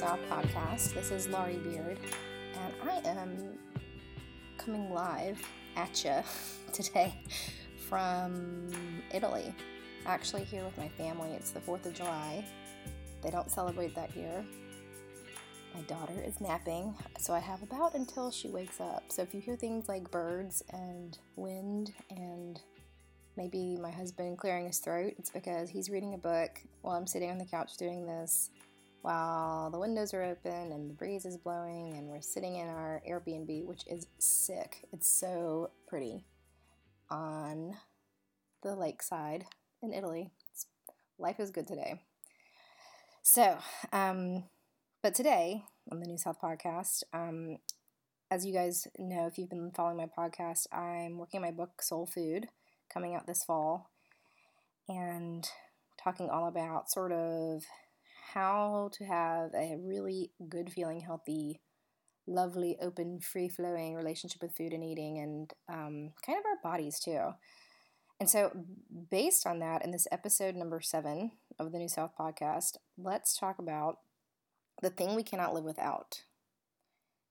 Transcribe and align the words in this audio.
South 0.00 0.18
podcast. 0.30 0.94
This 0.94 1.10
is 1.10 1.28
Laurie 1.28 1.58
Beard, 1.58 1.98
and 2.54 2.90
I 2.90 3.06
am 3.06 3.58
coming 4.56 4.90
live 4.94 5.38
at 5.76 6.02
you 6.02 6.14
today 6.72 7.14
from 7.86 8.70
Italy. 9.12 9.54
Actually, 10.06 10.44
here 10.44 10.64
with 10.64 10.78
my 10.78 10.88
family. 10.88 11.32
It's 11.32 11.50
the 11.50 11.60
4th 11.60 11.84
of 11.84 11.92
July. 11.92 12.42
They 13.20 13.28
don't 13.28 13.50
celebrate 13.50 13.94
that 13.94 14.10
here. 14.10 14.42
My 15.74 15.82
daughter 15.82 16.18
is 16.26 16.40
napping, 16.40 16.94
so 17.18 17.34
I 17.34 17.40
have 17.40 17.62
about 17.62 17.94
until 17.94 18.30
she 18.30 18.48
wakes 18.48 18.80
up. 18.80 19.04
So 19.08 19.20
if 19.20 19.34
you 19.34 19.42
hear 19.42 19.56
things 19.56 19.86
like 19.86 20.10
birds 20.10 20.62
and 20.72 21.18
wind 21.36 21.92
and 22.08 22.58
maybe 23.36 23.76
my 23.76 23.90
husband 23.90 24.38
clearing 24.38 24.66
his 24.66 24.78
throat, 24.78 25.12
it's 25.18 25.28
because 25.28 25.68
he's 25.68 25.90
reading 25.90 26.14
a 26.14 26.18
book 26.18 26.58
while 26.80 26.96
I'm 26.96 27.06
sitting 27.06 27.30
on 27.30 27.36
the 27.36 27.44
couch 27.44 27.76
doing 27.76 28.06
this 28.06 28.48
while 29.02 29.70
the 29.70 29.78
windows 29.78 30.12
are 30.12 30.22
open 30.22 30.72
and 30.72 30.90
the 30.90 30.94
breeze 30.94 31.24
is 31.24 31.36
blowing 31.36 31.96
and 31.96 32.08
we're 32.08 32.20
sitting 32.20 32.56
in 32.56 32.68
our 32.68 33.02
Airbnb, 33.08 33.64
which 33.64 33.82
is 33.86 34.06
sick. 34.18 34.86
It's 34.92 35.08
so 35.08 35.70
pretty 35.88 36.24
on 37.10 37.76
the 38.62 38.74
lakeside 38.74 39.46
in 39.82 39.92
Italy. 39.92 40.30
It's, 40.52 40.66
life 41.18 41.40
is 41.40 41.50
good 41.50 41.66
today. 41.66 42.02
So, 43.22 43.58
um, 43.92 44.44
but 45.02 45.14
today 45.14 45.64
on 45.90 46.00
the 46.00 46.06
New 46.06 46.18
South 46.18 46.38
podcast, 46.42 47.02
um, 47.12 47.56
as 48.30 48.44
you 48.44 48.52
guys 48.52 48.86
know, 48.98 49.26
if 49.26 49.38
you've 49.38 49.50
been 49.50 49.72
following 49.74 49.96
my 49.96 50.06
podcast, 50.06 50.66
I'm 50.72 51.18
working 51.18 51.38
on 51.38 51.46
my 51.46 51.50
book 51.50 51.82
Soul 51.82 52.06
Food 52.06 52.48
coming 52.92 53.14
out 53.14 53.26
this 53.26 53.44
fall 53.44 53.90
and 54.88 55.48
talking 56.02 56.28
all 56.28 56.46
about 56.48 56.90
sort 56.90 57.12
of 57.12 57.64
how 58.34 58.90
to 58.94 59.04
have 59.04 59.54
a 59.54 59.76
really 59.78 60.32
good 60.48 60.70
feeling, 60.72 61.00
healthy, 61.00 61.60
lovely, 62.26 62.76
open, 62.80 63.20
free 63.20 63.48
flowing 63.48 63.94
relationship 63.94 64.42
with 64.42 64.56
food 64.56 64.72
and 64.72 64.84
eating, 64.84 65.18
and 65.18 65.52
um, 65.68 66.12
kind 66.24 66.38
of 66.38 66.44
our 66.46 66.72
bodies 66.72 66.98
too. 67.00 67.30
And 68.18 68.28
so, 68.28 68.52
based 69.10 69.46
on 69.46 69.60
that, 69.60 69.84
in 69.84 69.90
this 69.90 70.06
episode 70.12 70.54
number 70.54 70.80
seven 70.80 71.32
of 71.58 71.72
the 71.72 71.78
New 71.78 71.88
South 71.88 72.12
podcast, 72.18 72.76
let's 72.98 73.36
talk 73.36 73.58
about 73.58 73.96
the 74.82 74.90
thing 74.90 75.14
we 75.14 75.22
cannot 75.22 75.54
live 75.54 75.64
without 75.64 76.22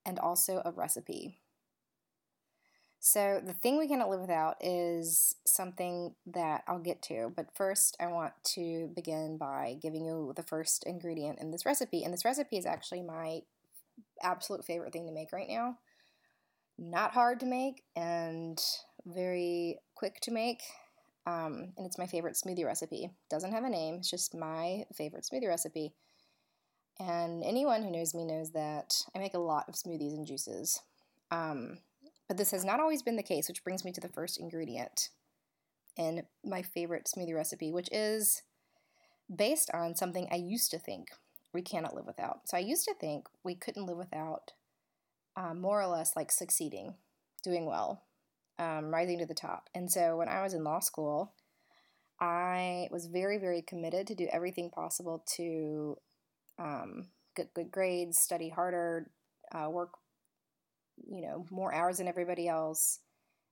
and 0.06 0.18
also 0.20 0.62
a 0.66 0.72
recipe. 0.72 1.40
So, 3.02 3.42
the 3.44 3.54
thing 3.54 3.78
we 3.78 3.88
cannot 3.88 4.10
live 4.10 4.20
without 4.20 4.58
is 4.60 5.36
something 5.46 6.16
that 6.28 6.64
I'll 6.68 6.80
get 6.80 7.02
to. 7.04 7.32
But 7.34 7.56
first, 7.56 7.96
I 8.00 8.08
want 8.08 8.34
to 8.56 8.92
begin 8.94 9.38
by 9.38 9.78
giving 9.82 10.06
you 10.06 10.34
the 10.36 10.44
first 10.44 10.84
ingredient 10.84 11.40
in 11.40 11.52
this 11.52 11.66
recipe. 11.66 12.04
And 12.04 12.14
this 12.14 12.26
recipe 12.26 12.58
is 12.58 12.66
actually 12.66 13.02
my 13.02 13.42
absolute 14.22 14.66
favorite 14.66 14.92
thing 14.92 15.06
to 15.06 15.14
make 15.14 15.32
right 15.32 15.48
now. 15.48 15.78
Not 16.78 17.12
hard 17.12 17.40
to 17.40 17.46
make 17.46 17.84
and 17.96 18.62
very 19.06 19.80
quick 19.96 20.20
to 20.22 20.32
make. 20.32 20.62
Um, 21.26 21.74
and 21.78 21.86
it's 21.86 21.98
my 21.98 22.08
favorite 22.08 22.36
smoothie 22.36 22.66
recipe. 22.66 23.12
Doesn't 23.30 23.52
have 23.52 23.64
a 23.64 23.70
name, 23.70 23.96
it's 23.96 24.10
just 24.10 24.36
my 24.36 24.86
favorite 24.94 25.28
smoothie 25.32 25.48
recipe. 25.48 25.94
And 27.00 27.44
anyone 27.46 27.84
who 27.84 27.92
knows 27.92 28.14
me 28.14 28.26
knows 28.26 28.52
that 28.52 28.94
I 29.16 29.20
make 29.20 29.36
a 29.36 29.40
lot 29.40 29.70
of 29.70 29.76
smoothies 29.76 30.14
and 30.14 30.28
juices. 30.28 30.82
Um, 31.32 31.78
but 32.30 32.38
this 32.38 32.52
has 32.52 32.64
not 32.64 32.80
always 32.80 33.02
been 33.02 33.18
the 33.18 33.24
case, 33.24 33.50
which 33.50 33.64
brings 33.64 33.84
me 33.84 33.92
to 33.92 34.00
the 34.00 34.08
first 34.08 34.40
ingredient 34.40 35.10
in 35.98 36.24
my 36.46 36.62
favorite 36.62 37.10
smoothie 37.14 37.36
recipe, 37.36 37.74
which 37.74 37.90
is 37.92 38.44
based 39.36 39.70
on 39.74 39.96
something 39.96 40.28
I 40.32 40.36
used 40.36 40.72
to 40.72 40.80
think 40.80 41.08
we 41.54 41.64
cannot 41.64 41.96
live 41.96 42.06
without. 42.06 42.42
So 42.46 42.56
I 42.56 42.62
used 42.62 42.86
to 42.86 42.94
think 42.94 43.26
we 43.44 43.56
couldn't 43.56 43.88
live 43.88 43.98
without 43.98 44.54
um, 45.36 45.60
more 45.60 45.82
or 45.82 45.88
less 45.88 46.16
like 46.16 46.32
succeeding, 46.32 46.94
doing 47.44 47.66
well, 47.66 48.04
um, 48.60 48.94
rising 48.94 49.18
to 49.20 49.26
the 49.26 49.34
top. 49.34 49.68
And 49.74 49.92
so 49.92 50.16
when 50.16 50.30
I 50.30 50.44
was 50.44 50.54
in 50.54 50.64
law 50.64 50.80
school, 50.80 51.34
I 52.22 52.90
was 52.92 53.08
very, 53.08 53.40
very 53.40 53.64
committed 53.64 54.06
to 54.08 54.16
do 54.16 54.28
everything 54.32 54.70
possible 54.70 55.24
to 55.38 55.98
um, 56.60 57.08
get 57.36 57.54
good 57.56 57.72
grades, 57.72 58.20
study 58.20 58.50
harder, 58.50 59.10
uh, 59.52 59.70
work 59.70 59.94
you 61.08 61.22
know 61.22 61.46
more 61.52 61.74
hours 61.74 61.98
than 61.98 62.08
everybody 62.08 62.48
else 62.48 63.00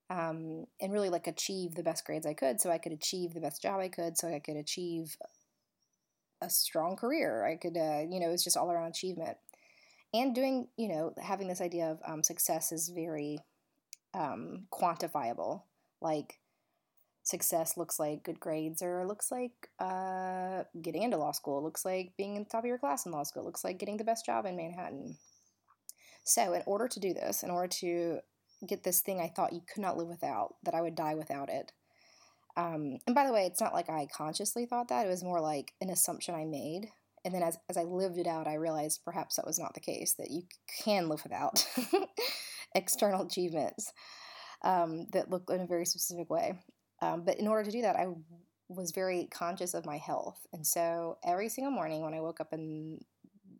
um, 0.09 0.66
and 0.80 0.94
really 0.94 1.09
like 1.09 1.28
achieve 1.28 1.75
the 1.75 1.84
best 1.84 2.06
grades 2.06 2.25
i 2.25 2.34
could. 2.34 2.62
So 2.62 2.69
i 2.69 2.78
could 2.78 2.91
achieve 2.91 3.34
the 3.34 3.41
best 3.41 3.62
job 3.62 3.80
i 3.80 3.90
could. 3.90 4.18
So 4.18 4.28
i 4.30 4.40
could 4.40 4.58
achieve 4.58 5.18
a 6.41 6.50
strong 6.50 6.96
career. 6.96 7.46
I 7.46 7.56
could 7.56 7.78
uh, 7.78 8.03
you 8.09 8.19
know 8.19 8.31
it's 8.31 8.44
just 8.44 8.57
all 8.57 8.72
around 8.72 8.88
achievement. 8.88 9.38
And 10.13 10.34
doing 10.34 10.68
you 10.78 10.88
know 10.88 11.13
having 11.22 11.47
this 11.47 11.62
idea 11.62 11.91
of 11.91 12.00
um, 12.06 12.24
success 12.24 12.72
is 12.72 12.90
very 12.90 13.40
um, 14.13 14.68
quantifiable. 14.72 15.63
Like 16.02 16.40
success 17.24 17.75
looks 17.75 18.00
like 18.00 18.24
good 18.24 18.40
grades 18.40 18.81
or 18.81 19.06
looks 19.06 19.31
like 19.31 19.52
uh, 19.80 20.63
getting 20.81 21.03
into 21.03 21.18
law 21.18 21.34
school. 21.34 21.62
Looks 21.62 21.84
like 21.84 22.13
being 22.18 22.36
in 22.36 22.44
the 22.44 22.50
top 22.50 22.63
of 22.63 22.68
your 22.68 22.78
class 22.78 23.06
in 23.06 23.12
law 23.12 23.24
school. 23.24 23.44
Looks 23.44 23.63
like 23.63 23.80
getting 23.80 23.97
the 23.97 24.03
best 24.03 24.25
job 24.25 24.46
in 24.46 24.56
manhattan 24.56 25.18
so, 26.27 26.53
in 26.53 26.61
order 26.65 26.88
to 26.88 26.99
do 26.99 27.13
this, 27.13 27.43
in 27.43 27.49
order 27.49 27.67
to 27.79 28.19
get 28.67 28.83
this 28.83 29.01
thing 29.01 29.21
I 29.21 29.31
thought 29.33 29.53
you 29.53 29.61
could 29.71 29.81
not 29.81 29.97
live 29.97 30.07
without, 30.07 30.55
that 30.63 30.73
I 30.73 30.81
would 30.81 30.95
die 30.95 31.15
without 31.15 31.49
it. 31.49 31.71
Um, 32.57 32.97
and 33.05 33.15
by 33.15 33.25
the 33.25 33.33
way, 33.33 33.45
it's 33.45 33.61
not 33.61 33.73
like 33.73 33.89
I 33.89 34.07
consciously 34.11 34.65
thought 34.65 34.89
that, 34.89 35.05
it 35.05 35.09
was 35.09 35.23
more 35.23 35.39
like 35.39 35.73
an 35.79 35.89
assumption 35.89 36.35
I 36.35 36.43
made. 36.43 36.89
And 37.23 37.33
then 37.33 37.43
as, 37.43 37.57
as 37.69 37.77
I 37.77 37.83
lived 37.83 38.17
it 38.17 38.27
out, 38.27 38.47
I 38.47 38.55
realized 38.55 39.05
perhaps 39.05 39.35
that 39.35 39.45
was 39.45 39.59
not 39.59 39.73
the 39.73 39.79
case, 39.79 40.13
that 40.13 40.31
you 40.31 40.43
can 40.83 41.07
live 41.07 41.23
without 41.23 41.65
external 42.75 43.25
achievements 43.25 43.94
um, 44.63 45.07
that 45.13 45.29
look 45.29 45.49
in 45.49 45.61
a 45.61 45.67
very 45.67 45.85
specific 45.85 46.29
way. 46.29 46.55
Um, 47.01 47.23
but 47.25 47.38
in 47.38 47.47
order 47.47 47.63
to 47.63 47.71
do 47.71 47.83
that, 47.83 47.95
I 47.95 48.07
was 48.69 48.91
very 48.91 49.27
conscious 49.31 49.73
of 49.73 49.85
my 49.85 49.97
health. 49.97 50.39
And 50.51 50.65
so 50.65 51.19
every 51.23 51.49
single 51.49 51.71
morning 51.71 52.01
when 52.01 52.13
I 52.13 52.21
woke 52.21 52.41
up 52.41 52.53
in 52.53 52.99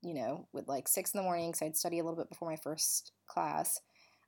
you 0.02 0.14
know, 0.14 0.48
with 0.54 0.68
like 0.68 0.88
six 0.88 1.14
in 1.14 1.18
the 1.18 1.24
morning, 1.24 1.54
so 1.54 1.66
I'd 1.66 1.78
study 1.78 2.00
a 2.00 2.04
little 2.04 2.18
bit 2.18 2.30
before 2.30 2.50
my 2.50 2.58
first 2.58 3.12
class, 3.28 3.80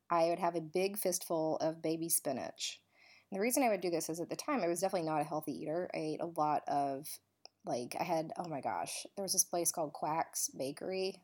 I 0.10 0.26
would 0.26 0.40
have 0.40 0.56
a 0.56 0.62
big 0.62 0.98
fistful 0.98 1.58
of 1.58 1.82
baby 1.82 2.10
spinach. 2.10 2.80
And 3.30 3.38
the 3.38 3.42
reason 3.42 3.64
I 3.64 3.70
would 3.70 3.82
do 3.82 3.92
this 3.92 4.10
is 4.10 4.20
at 4.20 4.30
the 4.30 4.36
time 4.36 4.62
I 4.64 4.68
was 4.68 4.82
definitely 4.82 5.08
not 5.08 5.22
a 5.22 5.26
healthy 5.26 5.54
eater. 5.54 5.90
I 5.94 5.98
ate 5.98 6.22
a 6.22 6.40
lot 6.40 6.64
of, 6.68 7.08
like, 7.66 7.96
I 8.00 8.04
had, 8.04 8.32
oh 8.38 8.48
my 8.50 8.62
gosh, 8.62 9.06
there 9.16 9.24
was 9.24 9.34
this 9.34 9.44
place 9.44 9.72
called 9.72 9.94
Quack's 9.94 10.50
Bakery 10.58 11.22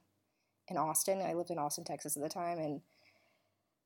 in 0.67 0.77
Austin. 0.77 1.21
I 1.21 1.33
lived 1.33 1.49
in 1.49 1.57
Austin, 1.57 1.83
Texas 1.83 2.15
at 2.15 2.23
the 2.23 2.29
time, 2.29 2.59
and 2.59 2.81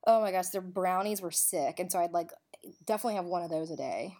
oh 0.05 0.21
my 0.21 0.31
gosh, 0.31 0.49
their 0.49 0.61
brownies 0.61 1.21
were 1.21 1.31
sick. 1.31 1.79
And 1.79 1.91
so 1.91 1.99
I'd 1.99 2.11
like 2.11 2.31
definitely 2.85 3.15
have 3.15 3.25
one 3.25 3.43
of 3.43 3.49
those 3.49 3.71
a 3.71 3.77
day. 3.77 4.17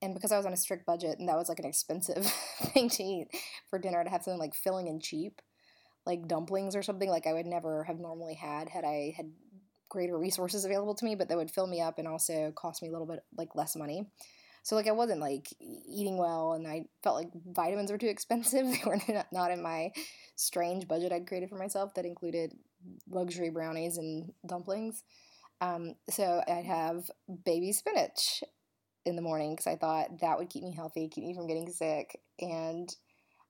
And 0.00 0.14
because 0.14 0.30
I 0.30 0.36
was 0.36 0.46
on 0.46 0.52
a 0.52 0.56
strict 0.56 0.86
budget 0.86 1.18
and 1.18 1.28
that 1.28 1.36
was 1.36 1.48
like 1.48 1.58
an 1.58 1.64
expensive 1.64 2.24
thing 2.72 2.88
to 2.90 3.02
eat 3.02 3.28
for 3.68 3.78
dinner, 3.78 4.02
to 4.04 4.10
have 4.10 4.22
something 4.22 4.38
like 4.38 4.54
filling 4.54 4.88
and 4.88 5.02
cheap 5.02 5.42
like 6.08 6.26
dumplings 6.26 6.74
or 6.74 6.82
something 6.82 7.10
like 7.10 7.26
I 7.26 7.34
would 7.34 7.46
never 7.46 7.84
have 7.84 8.00
normally 8.00 8.34
had 8.34 8.70
had 8.70 8.84
I 8.84 9.12
had 9.16 9.30
greater 9.90 10.18
resources 10.18 10.64
available 10.64 10.94
to 10.94 11.04
me, 11.04 11.14
but 11.14 11.28
that 11.28 11.36
would 11.36 11.50
fill 11.50 11.66
me 11.66 11.80
up 11.80 11.98
and 11.98 12.08
also 12.08 12.50
cost 12.56 12.82
me 12.82 12.88
a 12.88 12.90
little 12.90 13.06
bit 13.06 13.20
like 13.36 13.54
less 13.54 13.76
money. 13.76 14.06
So 14.62 14.74
like 14.74 14.86
I 14.86 14.92
wasn't 14.92 15.20
like 15.20 15.48
eating 15.60 16.18
well, 16.18 16.54
and 16.54 16.66
I 16.66 16.86
felt 17.02 17.16
like 17.16 17.28
vitamins 17.46 17.90
were 17.92 17.98
too 17.98 18.08
expensive. 18.08 18.66
they 18.70 18.82
were 18.84 18.98
not 19.32 19.50
in 19.50 19.62
my 19.62 19.92
strange 20.34 20.88
budget 20.88 21.12
I'd 21.12 21.26
created 21.26 21.50
for 21.50 21.58
myself 21.58 21.94
that 21.94 22.06
included 22.06 22.52
luxury 23.08 23.50
brownies 23.50 23.98
and 23.98 24.32
dumplings. 24.46 25.04
Um, 25.60 25.94
so 26.08 26.42
I'd 26.48 26.64
have 26.64 27.10
baby 27.44 27.72
spinach 27.72 28.42
in 29.04 29.16
the 29.16 29.22
morning 29.22 29.52
because 29.52 29.66
I 29.66 29.76
thought 29.76 30.20
that 30.20 30.38
would 30.38 30.50
keep 30.50 30.62
me 30.64 30.72
healthy, 30.74 31.08
keep 31.08 31.24
me 31.24 31.34
from 31.34 31.48
getting 31.48 31.70
sick, 31.70 32.18
and 32.40 32.94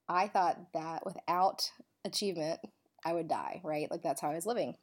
I 0.09 0.29
thought 0.29 0.73
that 0.73 1.05
without 1.05 1.71
achievement, 2.09 2.61
I 3.05 3.13
would 3.13 3.29
die, 3.29 3.61
right? 3.63 3.91
Like 3.91 4.03
that's 4.03 4.21
how 4.21 4.31
I 4.31 4.35
was 4.35 4.47
living. 4.47 4.77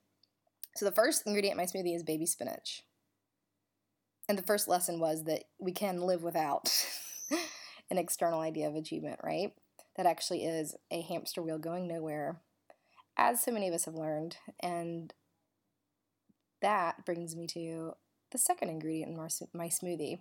So 0.75 0.85
the 0.85 0.91
first 0.91 1.23
ingredient 1.25 1.53
in 1.53 1.57
my 1.57 1.65
smoothie 1.65 1.95
is 1.95 2.03
baby 2.03 2.25
spinach. 2.25 2.83
And 4.27 4.37
the 4.37 4.43
first 4.43 4.67
lesson 4.67 4.99
was 4.99 5.23
that 5.25 5.43
we 5.59 5.71
can 5.71 6.01
live 6.01 6.23
without 6.23 6.69
an 7.91 7.97
external 7.97 8.39
idea 8.39 8.67
of 8.67 8.75
achievement, 8.75 9.19
right? 9.23 9.53
That 9.95 10.05
actually 10.05 10.43
is 10.43 10.75
a 10.91 11.01
hamster 11.01 11.41
wheel 11.41 11.59
going 11.59 11.87
nowhere, 11.87 12.41
as 13.17 13.41
so 13.41 13.51
many 13.51 13.67
of 13.67 13.73
us 13.73 13.85
have 13.85 13.95
learned. 13.95 14.37
And 14.59 15.13
that 16.61 17.05
brings 17.05 17.35
me 17.35 17.47
to 17.47 17.93
the 18.31 18.37
second 18.37 18.69
ingredient 18.69 19.11
in 19.11 19.17
my, 19.17 19.67
smoothie. 19.67 20.19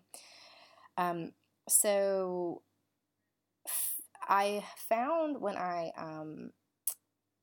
Um, 0.97 1.33
so 1.69 2.63
I 4.29 4.65
found 4.89 5.41
when 5.41 5.57
I 5.57 5.91
um, 5.97 6.51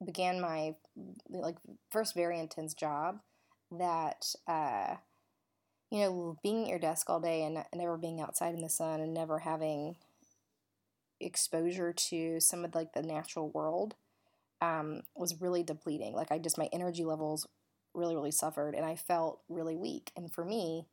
began 0.06 0.42
my 0.42 0.76
like 1.30 1.58
first 1.92 2.16
very 2.16 2.40
intense 2.40 2.74
job 2.74 3.20
that 3.72 4.34
uh, 4.48 4.96
you 5.90 6.00
know 6.00 6.38
being 6.44 6.64
at 6.64 6.70
your 6.70 6.80
desk 6.80 7.10
all 7.10 7.20
day 7.20 7.44
and 7.44 7.64
never 7.76 7.98
being 7.98 8.22
outside 8.22 8.54
in 8.54 8.62
the 8.62 8.70
sun 8.70 9.00
and 9.00 9.14
never 9.14 9.40
having 9.40 9.96
exposure 11.20 11.94
to 11.94 12.40
some 12.40 12.66
of 12.66 12.76
like 12.76 12.94
the 12.94 13.04
natural 13.04 13.50
world 13.50 13.96
um, 14.62 15.02
was 15.16 15.42
really 15.42 15.64
depleting. 15.64 16.14
Like 16.14 16.32
I 16.32 16.38
just 16.38 16.58
my 16.58 16.70
energy 16.72 17.04
levels 17.04 17.48
really 17.94 18.16
really 18.16 18.32
suffered, 18.32 18.76
and 18.76 18.86
I 18.86 18.96
felt 18.96 19.42
really 19.50 19.76
weak. 19.76 20.12
And 20.16 20.32
for 20.32 20.46
me, 20.46 20.86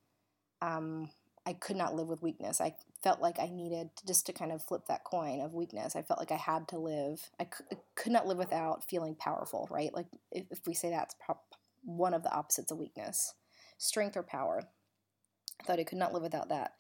um, 0.61 1.11
I 1.47 1.53
could 1.53 1.77
not 1.77 1.95
live 1.95 2.09
with 2.09 2.23
weakness. 2.23 2.61
I 2.61 2.75
felt 3.03 3.21
like 3.21 3.39
I 3.39 3.49
needed 3.49 3.91
just 4.07 4.27
to 4.27 4.33
kind 4.33 4.53
of 4.53 4.65
flip 4.65 4.83
that 4.89 5.05
coin 5.05 5.41
of 5.41 5.55
weakness. 5.55 5.95
I 5.95 6.03
felt 6.03 6.19
like 6.19 6.33
I 6.33 6.37
had 6.37 6.69
to 6.69 6.79
live. 6.79 7.31
I 7.39 7.45
could, 7.45 7.67
could 7.95 8.13
not 8.13 8.27
live 8.27 8.39
without 8.39 8.89
feeling 8.89 9.15
powerful, 9.15 9.69
right? 9.71 9.95
Like 9.95 10.07
if, 10.33 10.47
if 10.51 10.61
we 10.67 10.75
say 10.75 10.91
that's 10.91 11.15
pro- 11.25 11.39
one 11.85 12.15
of 12.15 12.23
the 12.23 12.33
opposites 12.33 12.73
of 12.73 12.79
weakness, 12.79 13.35
strength 13.79 14.17
or 14.17 14.23
power. 14.23 14.63
I 15.61 15.65
thought 15.65 15.79
I 15.79 15.85
could 15.85 15.99
not 15.99 16.13
live 16.13 16.23
without 16.23 16.49
that. 16.49 16.73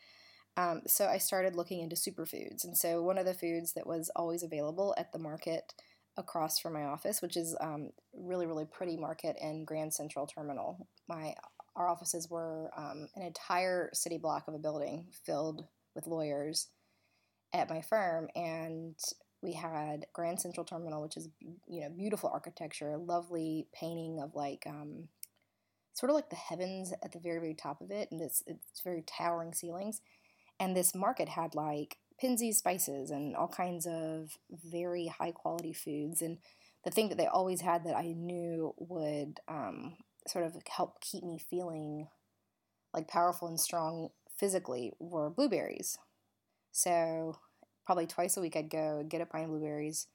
Um, 0.56 0.82
so 0.87 1.06
I 1.06 1.19
started 1.19 1.55
looking 1.55 1.81
into 1.81 1.94
superfoods. 1.94 2.65
And 2.65 2.76
so 2.76 3.03
one 3.03 3.19
of 3.19 3.26
the 3.26 3.35
foods 3.35 3.75
that 3.75 3.87
was 3.87 4.11
always 4.17 4.43
available 4.43 4.94
at 4.99 5.12
the 5.12 5.19
market 5.19 5.73
across 6.17 6.59
from 6.59 6.73
my 6.73 6.85
office, 6.85 7.23
which 7.23 7.37
is 7.37 7.56
um, 7.61 7.91
really, 8.12 8.47
really 8.47 8.65
pretty 8.65 8.97
market 8.97 9.37
in 9.41 9.65
Grand 9.65 9.94
Central 9.94 10.26
Terminal. 10.26 10.88
My 11.09 11.35
our 11.76 11.88
offices 11.88 12.29
were 12.29 12.73
um, 12.76 13.09
an 13.15 13.23
entire 13.23 13.91
city 13.94 14.19
block 14.19 14.49
of 14.49 14.55
a 14.55 14.59
building 14.59 15.06
filled 15.25 15.65
with 15.99 16.06
lawyers 16.06 16.69
at 17.53 17.69
my 17.69 17.81
firm, 17.81 18.29
and 18.37 18.95
we 19.43 19.53
had 19.53 20.06
Grand 20.12 20.41
Central 20.41 20.65
Terminal, 20.65 21.03
which 21.03 21.17
is 21.17 21.29
you 21.67 21.81
know 21.81 21.91
beautiful 21.91 22.31
architecture, 22.33 22.97
lovely 22.97 23.67
painting 23.75 24.21
of 24.21 24.37
like 24.37 24.65
um, 24.67 25.09
sort 25.93 26.11
of 26.11 26.15
like 26.15 26.31
the 26.31 26.37
heavens 26.37 26.93
at 27.03 27.11
the 27.12 27.19
very 27.19 27.41
very 27.41 27.55
top 27.55 27.81
of 27.81 27.91
it, 27.91 28.09
and 28.12 28.21
it's 28.21 28.45
it's 28.47 28.81
very 28.83 29.03
towering 29.03 29.53
ceilings. 29.53 30.00
And 30.61 30.77
this 30.77 30.95
market 30.95 31.29
had 31.29 31.55
like 31.55 31.99
Penzeys 32.23 32.55
spices 32.55 33.11
and 33.11 33.35
all 33.35 33.49
kinds 33.49 33.87
of 33.87 34.39
very 34.51 35.06
high 35.06 35.33
quality 35.33 35.73
foods. 35.73 36.23
And 36.23 36.39
the 36.85 36.91
thing 36.91 37.09
that 37.09 37.19
they 37.19 37.27
always 37.27 37.61
had 37.61 37.85
that 37.85 37.97
I 37.97 38.12
knew 38.17 38.75
would 38.77 39.41
um, 39.49 39.97
sort 40.27 40.44
of 40.44 40.56
help 40.69 41.01
keep 41.01 41.23
me 41.23 41.39
feeling 41.39 42.09
like 42.93 43.09
powerful 43.09 43.49
and 43.49 43.61
strong 43.61 44.09
physically 44.38 44.93
were 44.99 45.31
blueberries. 45.31 45.99
So 46.73 47.38
probably 47.85 48.06
twice 48.06 48.37
a 48.37 48.40
week 48.40 48.56
I'd 48.56 48.70
go 48.70 49.05
get 49.08 49.20
a 49.20 49.26
pint 49.26 49.44
of 49.44 49.50
blueberries, 49.50 50.06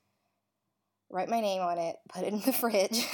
write 1.09 1.29
my 1.29 1.41
name 1.41 1.61
on 1.61 1.77
it, 1.77 1.97
put 2.09 2.23
it 2.23 2.33
in 2.33 2.41
the 2.41 2.53
fridge. 2.53 3.05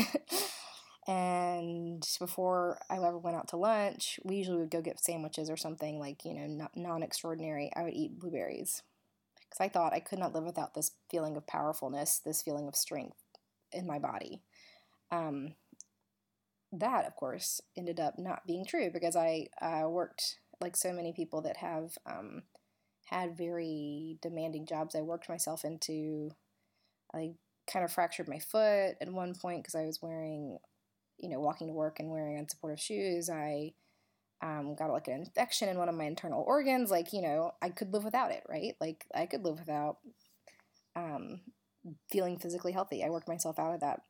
and 1.08 2.08
before 2.20 2.80
I 2.90 2.96
ever 2.96 3.18
went 3.18 3.38
out 3.38 3.48
to 3.50 3.58
lunch, 3.58 4.20
we 4.24 4.36
usually 4.36 4.58
would 4.58 4.72
go 4.72 4.82
get 4.82 5.00
sandwiches 5.00 5.50
or 5.50 5.58
something 5.58 6.00
like, 6.00 6.26
you 6.26 6.34
know, 6.34 6.68
non 6.76 7.04
extraordinary. 7.04 7.72
I 7.76 7.84
would 7.84 7.94
eat 7.94 8.20
blueberries 8.20 8.84
because 9.50 9.64
I 9.64 9.70
thought 9.70 9.94
I 9.94 10.00
could 10.00 10.20
not 10.20 10.34
live 10.34 10.44
without 10.44 10.76
this 10.76 10.92
feeling 11.10 11.36
of 11.36 11.48
powerfulness, 11.48 12.22
this 12.24 12.42
feeling 12.42 12.68
of 12.68 12.76
strength 12.76 13.18
in 13.72 13.88
my 13.88 13.98
body. 14.00 14.42
Um, 15.12 15.56
that, 16.72 17.06
of 17.06 17.16
course, 17.16 17.62
ended 17.76 18.00
up 18.00 18.20
not 18.20 18.46
being 18.46 18.66
true 18.66 18.92
because 18.92 19.16
I 19.16 19.48
uh, 19.62 19.90
worked 19.90 20.38
like 20.62 20.76
so 20.76 20.92
many 20.92 21.14
people 21.14 21.42
that 21.42 21.58
have 21.58 21.98
um, 22.06 22.44
had 23.06 23.38
very 23.38 24.18
demanding 24.22 24.66
jobs. 24.66 24.96
I 24.96 25.02
worked 25.02 25.30
myself 25.30 25.64
into, 25.66 26.32
I 27.14 27.32
kind 27.72 27.86
of 27.86 27.92
fractured 27.92 28.28
my 28.28 28.40
foot 28.40 28.96
at 29.02 29.12
one 29.12 29.36
point 29.36 29.64
because 29.64 29.76
I 29.76 29.86
was 29.86 30.02
wearing, 30.02 30.58
you 31.18 31.30
know, 31.30 31.40
walking 31.40 31.68
to 31.68 31.74
work 31.74 32.00
and 32.00 32.10
wearing 32.10 32.38
unsupportive 32.38 32.80
shoes. 32.80 33.30
I 33.30 33.74
um, 34.42 34.76
got 34.76 34.92
like 34.92 35.08
an 35.08 35.22
infection 35.22 35.70
in 35.70 35.78
one 35.78 35.90
of 35.90 35.96
my 35.96 36.06
internal 36.06 36.44
organs. 36.46 36.92
Like, 36.92 37.14
you 37.14 37.22
know, 37.22 37.52
I 37.62 37.70
could 37.70 37.94
live 37.94 38.04
without 38.04 38.32
it, 38.32 38.44
right? 38.50 38.76
Like, 38.80 39.06
I 39.14 39.26
could 39.26 39.44
live 39.44 39.60
without 39.60 39.98
um, 40.96 41.42
feeling 42.12 42.40
physically 42.40 42.72
healthy. 42.72 43.04
I 43.04 43.10
worked 43.10 43.28
myself 43.28 43.60
out 43.60 43.74
of 43.74 43.82
that. 43.82 44.02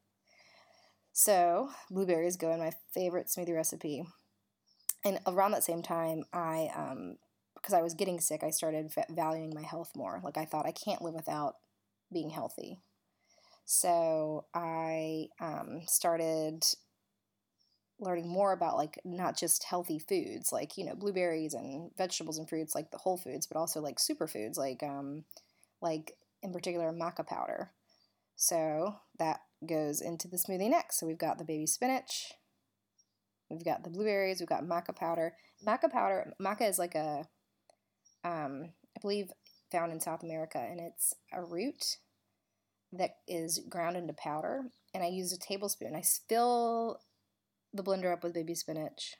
So, 1.12 1.70
blueberries 1.90 2.38
go 2.38 2.52
in 2.52 2.60
my 2.60 2.72
favorite 2.94 3.28
smoothie 3.28 3.56
recipe. 3.56 4.06
And 5.04 5.20
around 5.26 5.52
that 5.52 5.64
same 5.64 5.82
time, 5.82 6.24
I 6.34 6.70
um, 6.76 7.18
because 7.56 7.74
I 7.74 7.82
was 7.82 7.94
getting 7.94 8.20
sick, 8.20 8.44
I 8.44 8.52
started 8.52 8.92
valuing 9.10 9.54
my 9.54 9.64
health 9.64 9.92
more. 9.96 10.22
Like 10.24 10.38
I 10.38 10.46
thought, 10.46 10.66
I 10.66 10.72
can't 10.72 11.02
live 11.02 11.14
without 11.14 11.56
being 12.12 12.30
healthy. 12.30 12.80
So 13.66 14.46
I 14.54 15.28
um, 15.40 15.82
started 15.86 16.64
learning 18.00 18.30
more 18.30 18.54
about 18.54 18.78
like 18.78 19.00
not 19.04 19.38
just 19.38 19.66
healthy 19.66 20.00
foods, 20.00 20.52
like 20.52 20.78
you 20.78 20.86
know 20.86 20.96
blueberries 20.96 21.54
and 21.54 21.92
vegetables 21.98 22.38
and 22.38 22.48
fruits, 22.48 22.76
like 22.76 22.92
the 22.92 22.98
whole 22.98 23.18
foods, 23.18 23.46
but 23.46 23.58
also 23.58 23.82
like 23.82 23.98
superfoods, 23.98 24.58
like 24.58 24.82
um, 24.84 25.26
like 25.82 26.14
in 26.42 26.52
particular 26.54 26.92
maca 26.92 27.26
powder. 27.26 27.72
So 28.36 28.96
that 29.18 29.42
goes 29.68 30.02
into 30.02 30.28
the 30.28 30.38
smoothie 30.38 30.70
next. 30.70 31.00
So 31.00 31.06
we've 31.06 31.18
got 31.18 31.38
the 31.38 31.44
baby 31.44 31.68
spinach, 31.68 32.34
we've 33.50 33.64
got 33.64 33.84
the 33.84 33.90
blueberries, 33.90 34.40
we've 34.40 34.50
got 34.50 34.64
maca 34.64 34.96
powder. 34.96 35.34
Maca 35.66 35.92
powder, 35.92 36.34
maca 36.42 36.68
is 36.70 36.80
like 36.80 36.96
a 36.96 37.26
um, 38.24 38.70
I 38.98 39.02
believe 39.02 39.32
found 39.72 39.92
in 39.92 40.00
South 40.00 40.24
America, 40.24 40.58
and 40.60 40.80
it's 40.80 41.14
a 41.32 41.44
root 41.44 41.98
that 42.92 43.18
is 43.28 43.60
ground 43.70 43.96
into 43.96 44.14
powder. 44.14 44.64
And 44.94 45.04
I 45.04 45.08
use 45.08 45.32
a 45.32 45.40
tablespoon. 45.40 45.96
I 45.96 46.02
fill 46.28 47.00
the 47.74 47.84
blender 47.84 48.12
up 48.12 48.24
with 48.24 48.34
baby 48.34 48.56
spinach. 48.56 49.16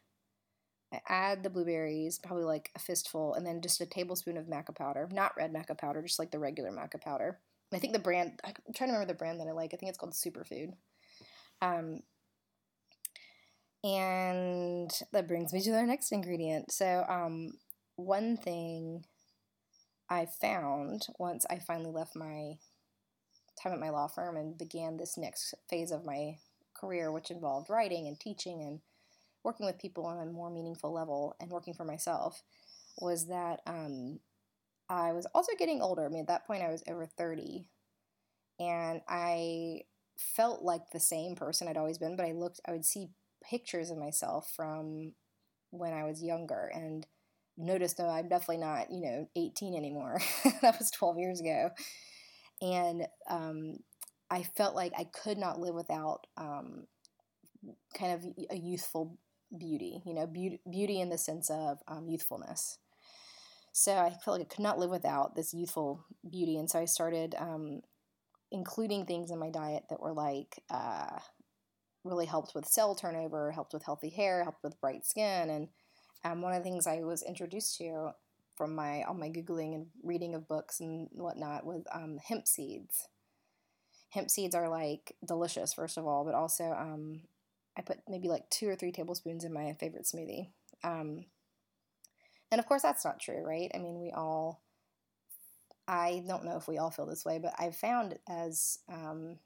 I 0.92 1.02
add 1.08 1.44
the 1.44 1.52
blueberries, 1.52 2.18
probably 2.18 2.46
like 2.46 2.72
a 2.76 2.80
fistful, 2.80 3.36
and 3.36 3.46
then 3.46 3.62
just 3.62 3.80
a 3.80 3.86
tablespoon 3.86 4.38
of 4.38 4.48
maca 4.48 4.76
powder. 4.76 5.08
Not 5.12 5.38
red 5.38 5.54
maca 5.54 5.78
powder, 5.78 6.02
just 6.02 6.18
like 6.18 6.32
the 6.32 6.40
regular 6.40 6.72
maca 6.72 7.00
powder. 7.00 7.40
I 7.72 7.78
think 7.78 7.94
the 7.94 8.00
brand, 8.00 8.40
I'm 8.44 8.54
trying 8.74 8.90
to 8.90 8.94
remember 8.94 9.14
the 9.14 9.18
brand 9.18 9.40
that 9.40 9.48
I 9.48 9.52
like. 9.52 9.74
I 9.74 9.78
think 9.78 9.90
it's 9.90 10.00
called 10.00 10.14
Superfood. 10.14 10.74
Um, 11.62 12.00
and 13.84 14.92
that 15.12 15.28
brings 15.28 15.54
me 15.54 15.62
to 15.62 15.72
our 15.72 15.86
next 15.86 16.12
ingredient. 16.12 16.72
So, 16.72 17.06
um, 17.08 17.54
one 17.96 18.38
thing 18.38 19.06
I 20.10 20.26
found 20.26 21.08
once 21.18 21.46
I 21.50 21.60
finally 21.60 21.92
left 21.92 22.16
my 22.16 22.58
time 23.62 23.74
at 23.74 23.80
my 23.80 23.90
law 23.90 24.08
firm 24.08 24.38
and 24.38 24.58
began 24.58 24.98
this 24.98 25.18
next 25.18 25.54
phase 25.70 25.92
of 25.92 26.06
my 26.06 26.38
career, 26.74 27.12
which 27.12 27.32
involved 27.32 27.70
writing 27.70 28.08
and 28.08 28.20
teaching 28.20 28.62
and 28.62 28.80
working 29.44 29.66
with 29.66 29.80
people 29.80 30.06
on 30.06 30.20
a 30.20 30.32
more 30.32 30.50
meaningful 30.50 30.94
level 30.94 31.36
and 31.40 31.52
working 31.52 31.74
for 31.74 31.86
myself, 31.86 32.44
was 33.00 33.28
that 33.28 33.62
um, 33.68 34.20
I 34.90 35.14
was 35.14 35.28
also 35.36 35.54
getting 35.60 35.82
older. 35.82 36.06
I 36.06 36.10
mean, 36.10 36.22
at 36.22 36.28
that 36.28 36.48
point, 36.48 36.64
I 36.64 36.70
was 36.72 36.84
over 36.88 37.06
30. 37.06 37.68
And 38.60 39.02
I 39.08 39.82
felt 40.18 40.64
like 40.64 40.92
the 40.92 41.00
same 41.00 41.36
person 41.36 41.68
I'd 41.68 41.78
always 41.78 41.98
been, 41.98 42.16
but 42.16 42.26
I 42.26 42.34
looked, 42.34 42.62
I 42.68 42.72
would 42.72 42.86
see 42.86 43.10
pictures 43.48 43.92
of 43.92 43.98
myself 43.98 44.52
from 44.56 45.14
when 45.72 45.94
I 45.94 46.04
was 46.04 46.24
younger. 46.24 46.72
And 46.74 47.06
noticed 47.60 47.98
that 47.98 48.08
I'm 48.08 48.30
definitely 48.30 48.58
not, 48.58 48.90
you 48.90 49.02
know, 49.02 49.30
18 49.36 49.76
anymore. 49.76 50.22
that 50.62 50.80
was 50.80 50.90
12 50.92 51.20
years 51.20 51.42
ago. 51.42 51.70
And 52.62 53.06
um, 53.30 53.78
I 54.32 54.44
felt 54.44 54.76
like 54.76 54.94
I 54.98 55.04
could 55.04 55.38
not 55.38 55.60
live 55.60 55.76
without 55.76 56.26
um, 56.38 56.88
kind 57.94 58.14
of 58.14 58.26
a 58.50 58.56
youthful 58.56 59.18
beauty, 59.56 60.02
you 60.06 60.14
know, 60.14 60.26
beauty, 60.26 60.62
beauty 60.70 61.02
in 61.02 61.10
the 61.10 61.18
sense 61.18 61.50
of 61.50 61.80
um, 61.88 62.08
youthfulness. 62.08 62.78
So 63.74 63.94
I 63.94 64.10
felt 64.10 64.40
like 64.40 64.48
I 64.52 64.56
could 64.56 64.64
not 64.64 64.80
live 64.80 64.90
without 64.90 65.36
this 65.36 65.54
youthful 65.54 66.06
beauty. 66.30 66.58
And 66.58 66.70
so 66.70 66.80
I 66.80 66.86
started 66.86 67.36
um, 67.38 67.82
including 68.52 69.06
things 69.06 69.32
in 69.32 69.40
my 69.40 69.50
diet 69.50 69.84
that 69.90 70.02
were 70.02 70.14
like, 70.14 70.62
uh, 70.70 71.20
really 72.04 72.26
helped 72.26 72.56
with 72.56 72.66
cell 72.66 72.96
turnover, 72.96 73.52
helped 73.52 73.74
with 73.74 73.84
healthy 73.84 74.10
hair, 74.10 74.44
helped 74.44 74.64
with 74.64 74.80
bright 74.80 75.06
skin, 75.06 75.50
and 75.50 75.68
um, 76.24 76.42
one 76.42 76.54
of 76.54 76.60
the 76.60 76.64
things 76.64 76.88
I 76.88 77.00
was 77.02 77.24
introduced 77.24 77.78
to 77.78 78.12
from 78.56 78.76
my 78.76 79.04
all 79.04 79.14
my 79.14 79.30
googling 79.30 79.74
and 79.74 79.88
reading 80.04 80.36
of 80.36 80.48
books 80.48 80.82
and 80.82 81.08
whatnot 81.14 81.66
was 81.66 81.84
um, 81.94 82.20
hemp 82.26 82.48
seeds. 82.48 83.08
Hemp 84.10 84.30
seeds 84.30 84.56
are 84.56 84.70
like 84.70 85.16
delicious, 85.26 85.74
first 85.74 85.98
of 85.98 86.06
all, 86.06 86.26
but 86.26 86.34
also 86.34 86.66
um, 86.78 87.22
I 87.78 87.82
put 87.82 88.00
maybe 88.08 88.28
like 88.28 88.50
two 88.50 88.68
or 88.68 88.76
three 88.76 88.92
tablespoons 88.92 89.44
in 89.44 89.54
my 89.54 89.74
favorite 89.80 90.04
smoothie. 90.04 90.50
Um, 90.84 91.26
and 92.52 92.60
of 92.60 92.66
course, 92.66 92.82
that's 92.82 93.06
not 93.06 93.20
true, 93.20 93.42
right? 93.46 93.72
I 93.74 93.78
mean, 93.78 94.02
we 94.02 94.12
all, 94.12 94.62
I 95.88 96.24
don't 96.28 96.44
know 96.44 96.58
if 96.58 96.68
we 96.68 96.78
all 96.78 96.92
feel 96.92 97.06
this 97.06 97.24
way, 97.24 97.40
but 97.40 97.54
I've 97.58 97.76
found 97.76 98.18
as 98.28 98.80
um, 98.90 99.38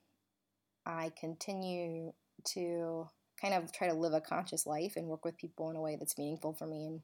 I 0.86 1.12
continue 1.20 2.14
to 2.46 3.08
kind 3.42 3.54
of 3.54 3.72
try 3.72 3.88
to 3.88 3.94
live 3.94 4.14
a 4.14 4.22
conscious 4.22 4.66
life 4.66 4.94
and 4.96 5.08
work 5.08 5.26
with 5.26 5.38
people 5.38 5.70
in 5.70 5.76
a 5.76 5.82
way 5.82 5.96
that's 5.98 6.18
meaningful 6.18 6.54
for 6.54 6.68
me 6.68 6.86
and 6.86 7.02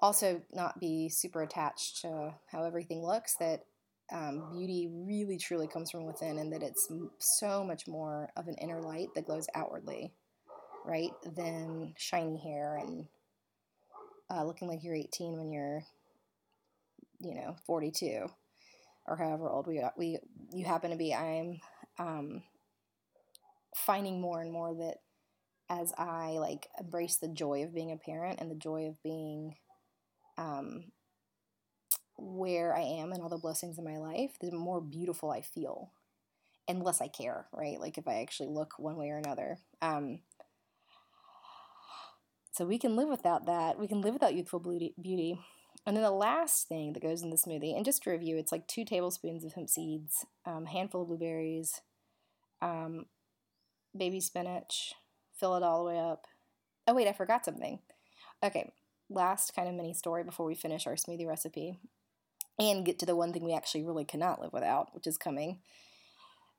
also 0.00 0.40
not 0.52 0.80
be 0.80 1.08
super 1.08 1.42
attached 1.42 2.00
to 2.02 2.34
how 2.50 2.64
everything 2.64 3.04
looks 3.04 3.36
that 3.36 3.64
um, 4.12 4.50
beauty 4.52 4.88
really 4.90 5.38
truly 5.38 5.68
comes 5.68 5.90
from 5.90 6.04
within 6.04 6.38
and 6.38 6.52
that 6.52 6.62
it's 6.62 6.88
so 7.18 7.62
much 7.62 7.86
more 7.86 8.30
of 8.36 8.48
an 8.48 8.54
inner 8.54 8.80
light 8.80 9.08
that 9.14 9.26
glows 9.26 9.46
outwardly 9.54 10.12
right 10.84 11.10
than 11.36 11.94
shiny 11.96 12.38
hair 12.38 12.76
and 12.76 13.06
uh, 14.30 14.44
looking 14.44 14.68
like 14.68 14.82
you're 14.82 14.94
18 14.94 15.36
when 15.36 15.52
you're 15.52 15.82
you 17.20 17.34
know 17.34 17.54
42 17.66 18.26
or 19.06 19.16
however 19.16 19.50
old 19.50 19.66
we 19.66 19.82
we 19.96 20.18
you 20.52 20.64
happen 20.64 20.90
to 20.90 20.96
be. 20.96 21.14
I'm 21.14 21.60
um, 21.98 22.42
finding 23.74 24.20
more 24.20 24.40
and 24.40 24.52
more 24.52 24.74
that 24.74 24.98
as 25.68 25.92
I 25.96 26.32
like 26.38 26.68
embrace 26.78 27.16
the 27.16 27.28
joy 27.28 27.62
of 27.62 27.74
being 27.74 27.92
a 27.92 27.96
parent 27.96 28.40
and 28.40 28.50
the 28.50 28.56
joy 28.56 28.86
of 28.86 29.02
being 29.02 29.54
um, 30.36 30.86
where 32.16 32.74
I 32.74 32.80
am 32.80 33.12
and 33.12 33.22
all 33.22 33.28
the 33.28 33.38
blessings 33.38 33.78
in 33.78 33.84
my 33.84 33.98
life, 33.98 34.32
the 34.40 34.50
more 34.50 34.80
beautiful 34.80 35.30
I 35.30 35.42
feel 35.42 35.92
and 36.66 36.82
less 36.82 37.00
I 37.00 37.08
care, 37.08 37.46
right? 37.52 37.80
Like 37.80 37.98
if 37.98 38.08
I 38.08 38.20
actually 38.20 38.48
look 38.48 38.78
one 38.78 38.96
way 38.96 39.10
or 39.10 39.18
another. 39.18 39.58
Um, 39.80 40.20
so 42.52 42.64
we 42.66 42.78
can 42.78 42.96
live 42.96 43.08
without 43.08 43.46
that. 43.46 43.78
We 43.78 43.86
can 43.88 44.00
live 44.00 44.14
without 44.14 44.34
youthful 44.34 44.60
beauty. 44.60 45.38
And 45.86 45.96
then 45.96 46.02
the 46.02 46.10
last 46.10 46.68
thing 46.68 46.92
that 46.92 47.02
goes 47.02 47.22
in 47.22 47.30
the 47.30 47.36
smoothie, 47.36 47.74
and 47.74 47.84
just 47.84 48.02
to 48.02 48.10
review, 48.10 48.36
it's 48.36 48.52
like 48.52 48.66
two 48.66 48.84
tablespoons 48.84 49.44
of 49.44 49.54
hemp 49.54 49.70
seeds, 49.70 50.26
um, 50.44 50.66
handful 50.66 51.02
of 51.02 51.08
blueberries, 51.08 51.80
um, 52.60 53.06
baby 53.96 54.20
spinach, 54.20 54.94
fill 55.38 55.56
it 55.56 55.62
all 55.62 55.84
the 55.84 55.90
way 55.90 55.98
up. 55.98 56.26
Oh, 56.86 56.94
wait, 56.94 57.08
I 57.08 57.12
forgot 57.12 57.44
something. 57.44 57.80
Okay, 58.42 58.72
last 59.08 59.54
kind 59.54 59.68
of 59.68 59.74
mini 59.74 59.92
story 59.92 60.24
before 60.24 60.46
we 60.46 60.54
finish 60.54 60.86
our 60.86 60.94
smoothie 60.94 61.26
recipe 61.26 61.78
and 62.58 62.84
get 62.84 62.98
to 62.98 63.06
the 63.06 63.16
one 63.16 63.32
thing 63.32 63.44
we 63.44 63.54
actually 63.54 63.82
really 63.82 64.04
cannot 64.04 64.40
live 64.40 64.52
without, 64.52 64.94
which 64.94 65.06
is 65.06 65.18
coming. 65.18 65.58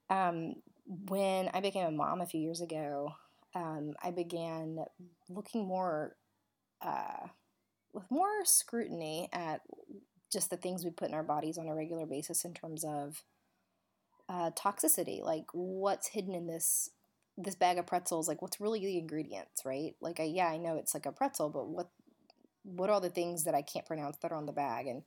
Um, 0.09 0.55
when 0.85 1.49
I 1.53 1.61
became 1.61 1.85
a 1.85 1.91
mom 1.91 2.21
a 2.21 2.25
few 2.25 2.41
years 2.41 2.61
ago, 2.61 3.13
um, 3.55 3.93
I 4.03 4.11
began 4.11 4.85
looking 5.29 5.65
more 5.65 6.15
uh, 6.81 7.27
with 7.93 8.09
more 8.09 8.43
scrutiny 8.45 9.29
at 9.31 9.61
just 10.31 10.49
the 10.49 10.57
things 10.57 10.83
we 10.83 10.91
put 10.91 11.09
in 11.09 11.13
our 11.13 11.23
bodies 11.23 11.57
on 11.57 11.67
a 11.67 11.75
regular 11.75 12.05
basis 12.05 12.45
in 12.45 12.53
terms 12.53 12.83
of 12.83 13.23
uh, 14.29 14.51
toxicity, 14.51 15.21
like 15.21 15.45
what's 15.53 16.07
hidden 16.07 16.33
in 16.33 16.47
this 16.47 16.89
this 17.37 17.55
bag 17.55 17.77
of 17.77 17.87
pretzels, 17.87 18.27
like 18.27 18.41
what's 18.41 18.59
really 18.59 18.79
the 18.79 18.97
ingredients, 18.97 19.63
right? 19.65 19.95
Like, 20.01 20.19
I, 20.19 20.23
yeah, 20.23 20.47
I 20.47 20.57
know 20.57 20.77
it's 20.77 20.93
like 20.93 21.05
a 21.05 21.11
pretzel, 21.11 21.49
but 21.49 21.67
what 21.67 21.89
what 22.63 22.91
are 22.91 23.01
the 23.01 23.09
things 23.09 23.45
that 23.45 23.55
I 23.55 23.63
can't 23.63 23.87
pronounce 23.87 24.17
that 24.17 24.31
are 24.31 24.37
on 24.37 24.45
the 24.45 24.51
bag? 24.51 24.87
And 24.87 25.03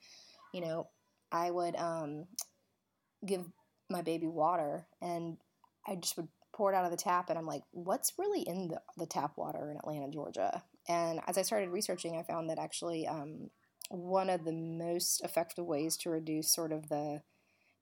you 0.52 0.61
know, 0.61 0.88
I 1.31 1.50
would 1.50 1.76
um, 1.76 2.26
give 3.25 3.45
my 3.90 4.02
baby 4.02 4.26
water, 4.26 4.87
and 5.00 5.37
I 5.87 5.97
just 5.97 6.16
would 6.16 6.28
pour 6.52 6.73
it 6.73 6.76
out 6.76 6.85
of 6.85 6.90
the 6.90 6.97
tap, 6.97 7.31
and 7.31 7.38
I'm 7.38 7.47
like, 7.47 7.62
what's 7.73 8.14
really 8.19 8.43
in 8.43 8.69
the, 8.69 8.81
the 8.97 9.07
tap 9.07 9.33
water 9.37 9.71
in 9.71 9.76
Atlanta, 9.76 10.11
Georgia? 10.11 10.62
And 10.88 11.21
as 11.26 11.38
I 11.38 11.43
started 11.43 11.71
researching, 11.71 12.16
I 12.16 12.23
found 12.23 12.50
that 12.50 12.59
actually 12.59 13.07
um, 13.07 13.50
one 13.88 14.31
of 14.31 14.45
the 14.45 14.52
most 14.52 15.23
effective 15.25 15.64
ways 15.64 15.97
to 15.99 16.11
reduce 16.11 16.52
sort 16.52 16.73
of 16.73 16.88
the 16.88 17.23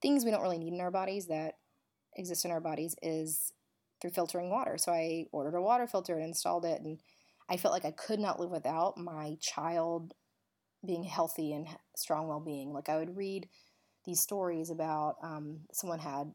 things 0.00 0.24
we 0.24 0.30
don't 0.30 0.42
really 0.42 0.58
need 0.58 0.72
in 0.72 0.80
our 0.80 0.90
bodies 0.90 1.26
that 1.26 1.58
exist 2.16 2.44
in 2.44 2.50
our 2.50 2.60
bodies 2.60 2.94
is 3.02 3.52
through 4.02 4.10
filtering 4.10 4.50
water. 4.50 4.76
So 4.76 4.92
I 4.92 5.26
ordered 5.32 5.56
a 5.56 5.62
water 5.62 5.86
filter 5.86 6.16
and 6.16 6.24
installed 6.24 6.66
it, 6.66 6.82
and 6.82 6.98
I 7.48 7.56
felt 7.56 7.72
like 7.72 7.84
I 7.84 7.92
could 7.92 8.18
not 8.18 8.40
live 8.40 8.50
without 8.50 8.98
my 8.98 9.36
child 9.40 10.12
being 10.84 11.04
healthy 11.04 11.52
and 11.52 11.68
strong 11.96 12.26
well 12.26 12.40
being. 12.40 12.72
Like 12.72 12.88
I 12.88 12.98
would 12.98 13.16
read 13.16 13.48
these 14.04 14.20
stories 14.20 14.68
about 14.68 15.14
um, 15.22 15.60
someone 15.72 16.00
had, 16.00 16.32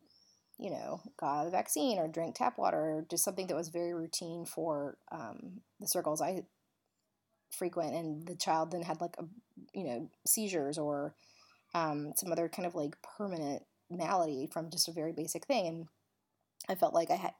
you 0.57 0.71
know, 0.71 1.01
got 1.19 1.45
a 1.45 1.49
vaccine 1.49 1.99
or 1.99 2.07
drank 2.07 2.35
tap 2.35 2.57
water 2.57 2.77
or 2.77 3.05
just 3.09 3.25
something 3.25 3.47
that 3.47 3.57
was 3.57 3.67
very 3.67 3.93
routine 3.93 4.45
for 4.45 4.97
um, 5.11 5.61
the 5.81 5.87
circles 5.87 6.21
I 6.21 6.43
frequent, 7.51 7.93
and 7.93 8.25
the 8.25 8.35
child 8.35 8.71
then 8.71 8.81
had 8.81 9.01
like 9.01 9.15
a, 9.19 9.25
you 9.73 9.83
know, 9.85 10.09
seizures 10.25 10.77
or 10.77 11.13
um, 11.75 12.13
some 12.15 12.31
other 12.31 12.47
kind 12.47 12.65
of 12.65 12.75
like 12.75 12.95
permanent 13.17 13.63
malady 13.89 14.47
from 14.51 14.69
just 14.69 14.87
a 14.87 14.93
very 14.93 15.11
basic 15.11 15.45
thing, 15.45 15.67
and 15.67 15.87
I 16.69 16.75
felt 16.75 16.93
like 16.93 17.11
I 17.11 17.15
had 17.15 17.33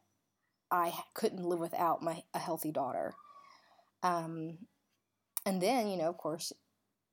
I 0.72 0.94
couldn't 1.14 1.44
live 1.44 1.60
without 1.60 2.02
my 2.02 2.24
a 2.34 2.40
healthy 2.40 2.72
daughter. 2.72 3.14
Um, 4.04 4.60
and 5.46 5.62
then, 5.62 5.88
you 5.88 5.98
know, 5.98 6.10
of 6.10 6.18
course, 6.18 6.52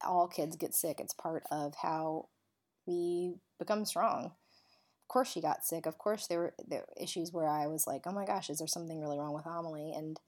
all 0.05 0.29
kids 0.29 0.57
get 0.57 0.75
sick. 0.75 1.01
It's 1.01 1.15
part 1.15 1.45
of 1.51 1.75
how 1.83 2.29
we 2.87 3.35
become 3.59 3.85
strong. 3.85 4.27
Of 4.27 5.09
course, 5.09 5.31
she 5.31 5.41
got 5.41 5.65
sick. 5.65 5.87
Of 5.87 5.99
course, 5.99 6.27
there 6.27 6.39
were, 6.39 6.55
there 6.67 6.81
were 6.81 7.03
issues 7.03 7.33
where 7.33 7.49
I 7.49 7.67
was 7.67 7.87
like, 7.87 8.03
oh 8.07 8.13
my 8.13 8.25
gosh, 8.25 8.51
is 8.51 8.59
there 8.59 8.67
something 8.67 9.01
really 9.01 9.19
wrong 9.19 9.35
with 9.35 9.47
Amelie? 9.47 9.93
And 9.95 10.19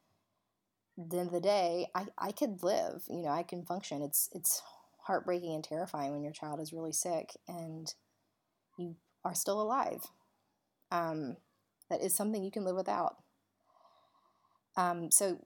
the 0.96 1.18
end 1.18 1.28
of 1.28 1.32
the 1.32 1.40
day, 1.40 1.88
I, 1.94 2.06
I 2.16 2.32
could 2.32 2.62
live, 2.62 3.02
you 3.08 3.22
know, 3.22 3.30
I 3.30 3.42
can 3.42 3.64
function. 3.64 4.02
It's, 4.02 4.28
it's 4.32 4.62
heartbreaking 5.06 5.54
and 5.54 5.64
terrifying 5.64 6.12
when 6.12 6.22
your 6.22 6.32
child 6.32 6.60
is 6.60 6.72
really 6.72 6.92
sick 6.92 7.30
and 7.48 7.92
you 8.78 8.96
are 9.24 9.34
still 9.34 9.60
alive. 9.60 10.02
Um, 10.90 11.36
that 11.90 12.02
is 12.02 12.14
something 12.14 12.42
you 12.42 12.50
can 12.50 12.64
live 12.64 12.76
without. 12.76 13.16
Um, 14.76 15.10
so 15.10 15.38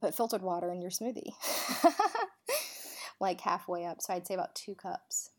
put 0.00 0.14
filtered 0.14 0.42
water 0.42 0.70
in 0.72 0.80
your 0.80 0.90
smoothie, 0.90 1.32
like 3.20 3.40
halfway 3.40 3.84
up. 3.84 4.00
So 4.00 4.14
I'd 4.14 4.26
say 4.26 4.34
about 4.34 4.54
two 4.54 4.74
cups. 4.74 5.30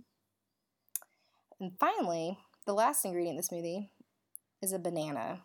And 1.60 1.72
finally, 1.80 2.38
the 2.66 2.74
last 2.74 3.06
ingredient 3.06 3.38
in 3.38 3.38
the 3.38 3.44
smoothie 3.44 3.90
is 4.62 4.74
a 4.74 4.80
banana 4.80 5.42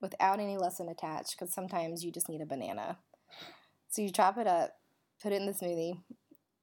without 0.00 0.40
any 0.40 0.56
lesson 0.56 0.88
attached 0.88 1.32
because 1.38 1.54
sometimes 1.54 2.04
you 2.04 2.12
just 2.12 2.28
need 2.28 2.40
a 2.40 2.46
banana. 2.46 2.98
So 3.88 4.02
you 4.02 4.10
chop 4.10 4.38
it 4.38 4.46
up, 4.46 4.72
put 5.22 5.32
it 5.32 5.40
in 5.40 5.46
the 5.46 5.52
smoothie, 5.52 6.00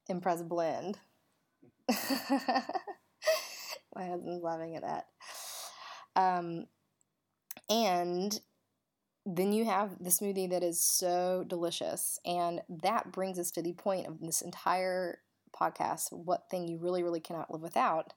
and 0.09 0.21
press 0.21 0.41
blend. 0.41 0.99
My 3.95 4.07
husband's 4.07 4.43
laughing 4.43 4.75
at 4.75 4.83
that. 4.83 5.07
Um, 6.15 6.65
and 7.71 8.37
then 9.25 9.53
you 9.53 9.65
have 9.65 9.91
the 9.99 10.09
smoothie 10.09 10.49
that 10.49 10.61
is 10.61 10.81
so 10.81 11.45
delicious. 11.47 12.19
And 12.25 12.61
that 12.81 13.11
brings 13.11 13.39
us 13.39 13.49
to 13.51 13.61
the 13.61 13.73
point 13.73 14.07
of 14.07 14.19
this 14.19 14.41
entire 14.41 15.19
podcast 15.57 16.11
what 16.11 16.49
thing 16.49 16.67
you 16.67 16.77
really, 16.79 17.01
really 17.01 17.21
cannot 17.21 17.49
live 17.49 17.61
without. 17.61 18.13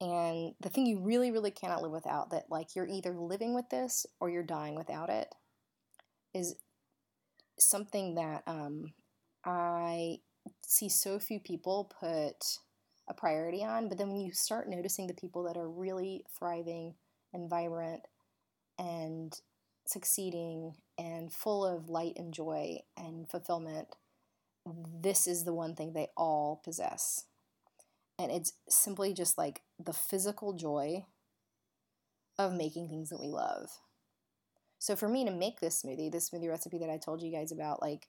And 0.00 0.54
the 0.60 0.68
thing 0.68 0.86
you 0.86 1.00
really, 1.00 1.32
really 1.32 1.50
cannot 1.50 1.82
live 1.82 1.92
without, 1.92 2.30
that 2.30 2.44
like 2.48 2.76
you're 2.76 2.86
either 2.86 3.18
living 3.18 3.54
with 3.54 3.68
this 3.70 4.06
or 4.20 4.30
you're 4.30 4.42
dying 4.42 4.76
without 4.76 5.10
it, 5.10 5.34
is 6.32 6.54
something 7.58 8.14
that 8.14 8.42
um, 8.46 8.92
I 9.44 10.18
see 10.62 10.88
so 10.88 11.18
few 11.18 11.40
people 11.40 11.92
put 12.00 12.58
a 13.08 13.14
priority 13.14 13.64
on. 13.64 13.88
But 13.88 13.98
then 13.98 14.10
when 14.10 14.20
you 14.20 14.32
start 14.32 14.68
noticing 14.68 15.06
the 15.06 15.14
people 15.14 15.44
that 15.44 15.56
are 15.56 15.68
really 15.68 16.24
thriving 16.38 16.94
and 17.32 17.50
vibrant 17.50 18.02
and 18.78 19.38
succeeding 19.86 20.74
and 20.98 21.32
full 21.32 21.64
of 21.64 21.88
light 21.88 22.14
and 22.16 22.32
joy 22.32 22.78
and 22.96 23.28
fulfillment, 23.28 23.88
this 25.00 25.26
is 25.26 25.44
the 25.44 25.54
one 25.54 25.74
thing 25.74 25.92
they 25.92 26.08
all 26.16 26.60
possess. 26.64 27.24
And 28.18 28.30
it's 28.30 28.52
simply 28.68 29.12
just 29.12 29.36
like 29.36 29.62
the 29.82 29.92
physical 29.92 30.52
joy 30.52 31.04
of 32.38 32.52
making 32.52 32.88
things 32.88 33.10
that 33.10 33.20
we 33.20 33.26
love. 33.26 33.70
So 34.78 34.96
for 34.96 35.08
me 35.08 35.24
to 35.24 35.30
make 35.30 35.60
this 35.60 35.82
smoothie, 35.82 36.12
this 36.12 36.30
smoothie 36.30 36.48
recipe 36.48 36.78
that 36.78 36.90
I 36.90 36.98
told 36.98 37.22
you 37.22 37.32
guys 37.32 37.52
about, 37.52 37.82
like 37.82 38.08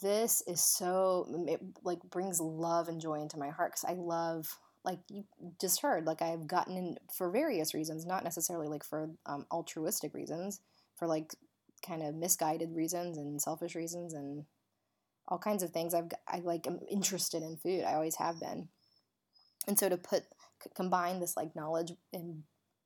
this 0.00 0.42
is 0.46 0.62
so 0.62 1.26
it 1.48 1.60
like 1.82 1.98
brings 2.04 2.40
love 2.40 2.88
and 2.88 3.00
joy 3.00 3.20
into 3.20 3.38
my 3.38 3.50
heart 3.50 3.72
because 3.72 3.84
I 3.84 3.94
love 4.00 4.56
like 4.84 4.98
you 5.08 5.24
just 5.60 5.80
heard, 5.80 6.06
like 6.06 6.22
I've 6.22 6.46
gotten 6.46 6.76
in 6.76 6.96
for 7.12 7.30
various 7.30 7.74
reasons, 7.74 8.04
not 8.04 8.24
necessarily 8.24 8.68
like 8.68 8.84
for 8.84 9.10
um, 9.26 9.46
altruistic 9.50 10.14
reasons, 10.14 10.60
for 10.96 11.06
like 11.06 11.34
kind 11.86 12.02
of 12.02 12.14
misguided 12.14 12.74
reasons 12.74 13.16
and 13.18 13.40
selfish 13.40 13.74
reasons 13.74 14.12
and 14.14 14.44
all 15.28 15.38
kinds 15.38 15.62
of 15.62 15.70
things. 15.70 15.94
I've 15.94 16.10
I 16.28 16.38
like 16.38 16.66
am 16.66 16.80
interested 16.90 17.42
in 17.42 17.56
food. 17.56 17.84
I 17.84 17.94
always 17.94 18.16
have 18.16 18.40
been, 18.40 18.68
and 19.66 19.78
so 19.78 19.88
to 19.88 19.96
put 19.96 20.24
c- 20.62 20.70
combine 20.74 21.20
this 21.20 21.36
like 21.36 21.54
knowledge 21.54 21.92
and 22.12 22.42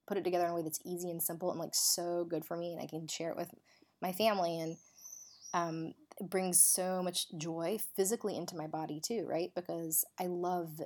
put 0.06 0.18
it 0.18 0.24
together 0.24 0.44
in 0.44 0.50
a 0.50 0.54
way 0.54 0.62
that's 0.62 0.80
easy 0.84 1.10
and 1.10 1.22
simple 1.22 1.50
and 1.50 1.58
like 1.58 1.74
so 1.74 2.26
good 2.28 2.44
for 2.44 2.56
me, 2.56 2.72
and 2.72 2.82
I 2.82 2.86
can 2.86 3.08
share 3.08 3.30
it 3.30 3.36
with 3.36 3.50
my 4.02 4.12
family 4.12 4.60
and 4.60 4.76
um, 5.54 5.94
it 6.20 6.28
brings 6.28 6.62
so 6.62 7.02
much 7.02 7.26
joy 7.36 7.78
physically 7.96 8.36
into 8.36 8.56
my 8.56 8.66
body 8.66 9.00
too, 9.00 9.26
right? 9.28 9.50
Because 9.54 10.04
I 10.20 10.26
love 10.26 10.80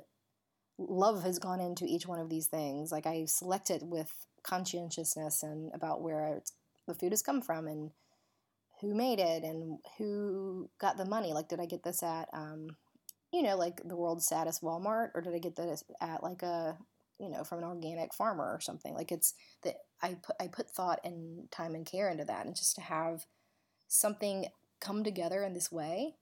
love 0.89 1.23
has 1.23 1.39
gone 1.39 1.59
into 1.59 1.85
each 1.85 2.07
one 2.07 2.19
of 2.19 2.29
these 2.29 2.47
things. 2.47 2.91
Like 2.91 3.05
I 3.05 3.25
select 3.25 3.69
it 3.69 3.83
with 3.83 4.11
conscientiousness 4.43 5.43
and 5.43 5.71
about 5.73 6.01
where 6.01 6.41
the 6.87 6.93
food 6.93 7.11
has 7.11 7.21
come 7.21 7.41
from 7.41 7.67
and 7.67 7.91
who 8.81 8.95
made 8.95 9.19
it 9.19 9.43
and 9.43 9.77
who 9.97 10.69
got 10.79 10.97
the 10.97 11.05
money. 11.05 11.33
Like, 11.33 11.47
did 11.47 11.59
I 11.59 11.65
get 11.65 11.83
this 11.83 12.01
at, 12.01 12.27
um, 12.33 12.75
you 13.31 13.43
know, 13.43 13.55
like 13.55 13.81
the 13.85 13.95
world's 13.95 14.27
saddest 14.27 14.63
Walmart, 14.63 15.11
or 15.13 15.21
did 15.21 15.35
I 15.35 15.39
get 15.39 15.55
this 15.55 15.83
at 16.01 16.23
like 16.23 16.41
a, 16.41 16.77
you 17.19 17.29
know, 17.29 17.43
from 17.43 17.59
an 17.59 17.65
organic 17.65 18.13
farmer 18.13 18.51
or 18.51 18.59
something? 18.59 18.95
Like, 18.95 19.11
it's 19.11 19.35
that 19.63 19.75
I 20.01 20.15
put 20.15 20.35
I 20.39 20.47
put 20.47 20.69
thought 20.69 20.99
and 21.03 21.49
time 21.51 21.75
and 21.75 21.85
care 21.85 22.09
into 22.09 22.25
that, 22.25 22.45
and 22.45 22.55
just 22.55 22.75
to 22.75 22.81
have 22.81 23.25
something 23.87 24.47
come 24.79 25.03
together 25.03 25.43
in 25.43 25.53
this 25.53 25.71
way 25.71 26.15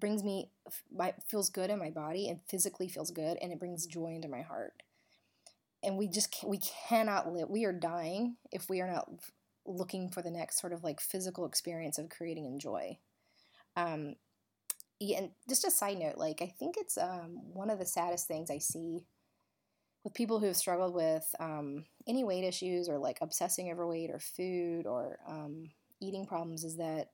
brings 0.00 0.22
me 0.24 0.50
my 0.94 1.14
feels 1.28 1.50
good 1.50 1.70
in 1.70 1.78
my 1.78 1.90
body 1.90 2.28
and 2.28 2.40
physically 2.48 2.88
feels 2.88 3.10
good 3.10 3.38
and 3.40 3.52
it 3.52 3.58
brings 3.58 3.86
joy 3.86 4.14
into 4.14 4.28
my 4.28 4.42
heart 4.42 4.82
and 5.84 5.98
we 5.98 6.08
just 6.08 6.42
we 6.44 6.58
cannot 6.58 7.32
live. 7.32 7.48
We 7.48 7.64
are 7.64 7.72
dying 7.72 8.36
if 8.50 8.68
we 8.68 8.80
are 8.80 8.90
not 8.90 9.08
looking 9.66 10.08
for 10.08 10.22
the 10.22 10.30
next 10.30 10.60
sort 10.60 10.72
of 10.72 10.82
like 10.82 11.00
physical 11.00 11.46
experience 11.46 11.98
of 11.98 12.08
creating 12.08 12.46
and 12.46 12.60
joy. 12.60 12.98
Um, 13.76 14.16
yeah, 14.98 15.18
and 15.18 15.30
just 15.48 15.66
a 15.66 15.70
side 15.70 15.98
note, 15.98 16.16
like 16.16 16.40
I 16.40 16.46
think 16.58 16.76
it's 16.78 16.96
um, 16.96 17.40
one 17.52 17.70
of 17.70 17.78
the 17.78 17.86
saddest 17.86 18.26
things 18.26 18.50
I 18.50 18.58
see 18.58 19.04
with 20.02 20.14
people 20.14 20.38
who 20.38 20.46
have 20.46 20.56
struggled 20.56 20.94
with 20.94 21.26
um, 21.40 21.84
any 22.06 22.24
weight 22.24 22.44
issues 22.44 22.88
or 22.88 22.98
like 22.98 23.18
obsessing 23.20 23.70
over 23.70 23.86
weight 23.86 24.10
or 24.10 24.18
food 24.18 24.86
or 24.86 25.18
um, 25.26 25.70
eating 26.00 26.26
problems 26.26 26.64
is 26.64 26.76
that 26.76 27.08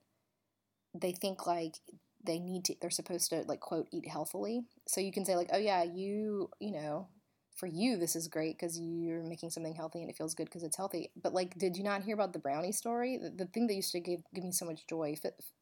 they 0.95 1.13
think 1.13 1.47
like 1.47 1.77
they 2.25 2.39
need 2.39 2.65
to 2.67 2.75
they're 2.81 2.91
supposed 2.91 3.31
to 3.31 3.43
like 3.47 3.61
quote 3.61 3.89
eat 3.93 4.09
healthily. 4.09 4.63
So 4.87 5.01
you 5.01 5.13
can 5.13 5.25
say 5.25 5.37
like 5.37 5.51
oh 5.53 5.59
yeah 5.59 5.83
you 5.83 6.51
you 6.61 6.73
know 6.73 7.09
for 7.57 7.67
you 7.67 7.97
this 7.97 8.17
is 8.17 8.29
great 8.29 8.57
because 8.59 8.79
you're 8.79 9.23
making 9.23 9.51
something 9.51 9.75
healthy 9.75 10.01
and 10.01 10.11
it 10.11 10.17
feels 10.17 10.35
good 10.35 10.47
because 10.47 10.63
it's 10.63 10.77
healthy. 10.77 11.11
But 11.21 11.35
like 11.35 11.59
did 11.59 11.77
you 11.77 11.85
not 11.85 12.03
hear 12.03 12.15
about 12.15 12.33
the 12.33 12.39
brownie 12.39 12.73
story? 12.73 13.19
The, 13.19 13.31
the 13.31 13.47
thing 13.47 13.67
that 13.67 13.75
used 13.75 13.93
to 13.93 14.01
give, 14.01 14.21
give 14.35 14.45
me 14.45 14.53
so 14.53 14.65
much 14.65 14.87
joy 14.89 15.17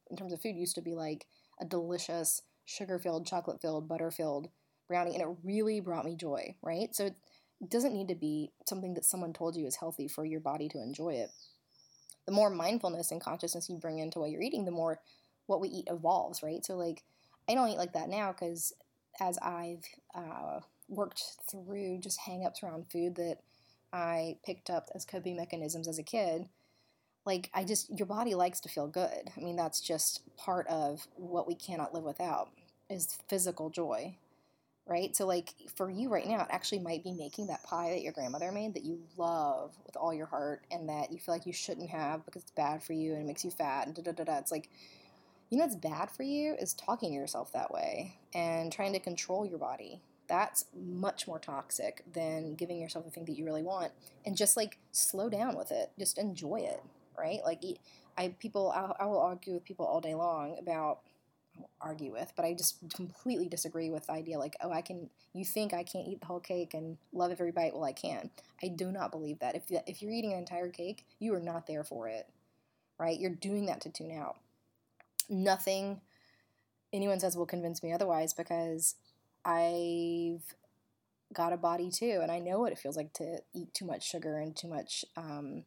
in 0.09 0.17
terms 0.17 0.33
of 0.33 0.41
food 0.41 0.55
used 0.55 0.75
to 0.75 0.81
be 0.81 0.95
like 0.95 1.25
a 1.61 1.65
delicious 1.65 2.41
sugar 2.65 2.99
filled 2.99 3.25
chocolate 3.25 3.61
filled 3.61 3.87
butter 3.87 4.11
filled 4.11 4.49
brownie 4.87 5.13
and 5.13 5.21
it 5.21 5.37
really 5.43 5.79
brought 5.79 6.05
me 6.05 6.15
joy 6.15 6.55
right? 6.61 6.95
So 6.95 7.05
it 7.05 7.15
doesn't 7.69 7.93
need 7.93 8.07
to 8.07 8.15
be 8.15 8.51
something 8.67 8.93
that 8.93 9.05
someone 9.05 9.33
told 9.33 9.55
you 9.55 9.65
is 9.65 9.75
healthy 9.75 10.07
for 10.07 10.25
your 10.25 10.39
body 10.39 10.69
to 10.69 10.81
enjoy 10.81 11.13
it. 11.15 11.29
The 12.25 12.31
more 12.31 12.49
mindfulness 12.49 13.11
and 13.11 13.19
consciousness 13.19 13.69
you 13.69 13.77
bring 13.77 13.99
into 13.99 14.19
what 14.19 14.29
you're 14.29 14.41
eating 14.41 14.65
the 14.65 14.71
more 14.71 14.99
what 15.49 15.61
we 15.61 15.67
eat 15.69 15.87
evolves 15.89 16.41
right 16.43 16.65
so 16.65 16.75
like 16.75 17.03
i 17.49 17.53
don't 17.53 17.69
eat 17.69 17.77
like 17.77 17.93
that 17.93 18.09
now 18.09 18.31
because 18.31 18.73
as 19.19 19.37
i've 19.39 19.83
uh, 20.15 20.59
worked 20.89 21.23
through 21.49 21.99
just 21.99 22.19
hangups 22.21 22.63
around 22.63 22.91
food 22.91 23.15
that 23.15 23.37
I 23.91 24.37
picked 24.45 24.69
up 24.69 24.89
as 24.93 25.05
coping 25.05 25.35
mechanisms 25.35 25.87
as 25.87 25.99
a 25.99 26.03
kid. 26.03 26.47
Like, 27.25 27.49
I 27.53 27.63
just, 27.63 27.95
your 27.97 28.05
body 28.05 28.33
likes 28.35 28.59
to 28.61 28.69
feel 28.69 28.87
good. 28.87 29.29
I 29.35 29.39
mean, 29.39 29.55
that's 29.55 29.81
just 29.81 30.21
part 30.37 30.67
of 30.67 31.07
what 31.15 31.47
we 31.47 31.55
cannot 31.55 31.93
live 31.93 32.03
without 32.03 32.49
is 32.89 33.17
physical 33.27 33.69
joy, 33.69 34.15
right? 34.87 35.15
So, 35.15 35.27
like, 35.27 35.53
for 35.75 35.89
you 35.89 36.09
right 36.09 36.27
now, 36.27 36.41
it 36.41 36.47
actually 36.49 36.79
might 36.79 37.03
be 37.03 37.11
making 37.11 37.47
that 37.47 37.63
pie 37.63 37.91
that 37.91 38.01
your 38.01 38.13
grandmother 38.13 38.51
made 38.51 38.73
that 38.75 38.85
you 38.85 38.99
love 39.17 39.75
with 39.85 39.95
all 39.97 40.13
your 40.13 40.25
heart 40.27 40.65
and 40.71 40.89
that 40.89 41.11
you 41.11 41.19
feel 41.19 41.35
like 41.35 41.45
you 41.45 41.53
shouldn't 41.53 41.89
have 41.89 42.25
because 42.25 42.43
it's 42.43 42.51
bad 42.51 42.81
for 42.81 42.93
you 42.93 43.13
and 43.13 43.21
it 43.21 43.27
makes 43.27 43.45
you 43.45 43.51
fat 43.51 43.85
and 43.85 43.95
da 43.95 44.01
da 44.01 44.11
da 44.11 44.23
da. 44.23 44.37
It's 44.37 44.51
like, 44.51 44.69
you 45.49 45.57
know 45.57 45.63
what's 45.63 45.75
bad 45.75 46.11
for 46.11 46.23
you 46.23 46.55
is 46.59 46.73
talking 46.73 47.09
to 47.09 47.15
yourself 47.15 47.51
that 47.53 47.71
way 47.71 48.15
and 48.33 48.71
trying 48.71 48.93
to 48.93 48.99
control 48.99 49.45
your 49.45 49.57
body. 49.57 50.01
That's 50.27 50.65
much 50.75 51.27
more 51.27 51.39
toxic 51.39 52.03
than 52.13 52.53
giving 52.53 52.79
yourself 52.79 53.05
the 53.05 53.11
thing 53.11 53.25
that 53.25 53.37
you 53.37 53.45
really 53.45 53.63
want 53.63 53.91
and 54.25 54.37
just 54.37 54.55
like 54.55 54.77
slow 54.91 55.27
down 55.27 55.55
with 55.55 55.71
it. 55.71 55.91
Just 55.97 56.17
enjoy 56.17 56.59
it 56.61 56.83
right? 57.17 57.39
Like 57.43 57.61
i 58.17 58.33
people 58.39 58.71
i, 58.75 59.03
I 59.03 59.05
will 59.05 59.19
argue 59.19 59.53
with 59.53 59.65
people 59.65 59.85
all 59.85 60.01
day 60.01 60.15
long 60.15 60.57
about 60.59 60.99
argue 61.81 62.11
with 62.13 62.31
but 62.35 62.45
i 62.45 62.53
just 62.53 62.77
completely 62.93 63.49
disagree 63.49 63.89
with 63.89 64.05
the 64.07 64.13
idea 64.13 64.39
like 64.39 64.55
oh 64.61 64.71
i 64.71 64.81
can 64.81 65.09
you 65.33 65.43
think 65.43 65.73
i 65.73 65.83
can't 65.83 66.07
eat 66.07 66.21
the 66.21 66.25
whole 66.25 66.39
cake 66.39 66.73
and 66.73 66.97
love 67.11 67.31
every 67.31 67.51
bite? 67.51 67.73
Well 67.73 67.83
i 67.83 67.91
can. 67.91 68.29
I 68.63 68.67
do 68.67 68.91
not 68.91 69.11
believe 69.11 69.39
that. 69.39 69.55
If, 69.55 69.63
if 69.87 70.01
you're 70.01 70.11
eating 70.11 70.33
an 70.33 70.39
entire 70.39 70.69
cake 70.69 71.05
you 71.19 71.33
are 71.33 71.39
not 71.39 71.67
there 71.67 71.83
for 71.83 72.07
it 72.07 72.27
right? 72.97 73.17
You're 73.17 73.31
doing 73.31 73.65
that 73.67 73.79
to 73.81 73.89
tune 73.89 74.11
out 74.11 74.37
nothing 75.29 76.01
anyone 76.91 77.19
says 77.19 77.37
will 77.37 77.45
convince 77.45 77.83
me 77.83 77.93
otherwise 77.93 78.33
because 78.33 78.95
I've 79.45 80.55
got 81.33 81.53
a 81.53 81.57
body 81.57 81.91
too, 81.91 82.19
and 82.21 82.31
I 82.31 82.39
know 82.39 82.59
what 82.59 82.71
it 82.71 82.79
feels 82.79 82.97
like 82.97 83.13
to 83.13 83.39
eat 83.53 83.73
too 83.73 83.85
much 83.85 84.07
sugar 84.07 84.37
and 84.37 84.55
too 84.55 84.67
much 84.67 85.05
um, 85.15 85.63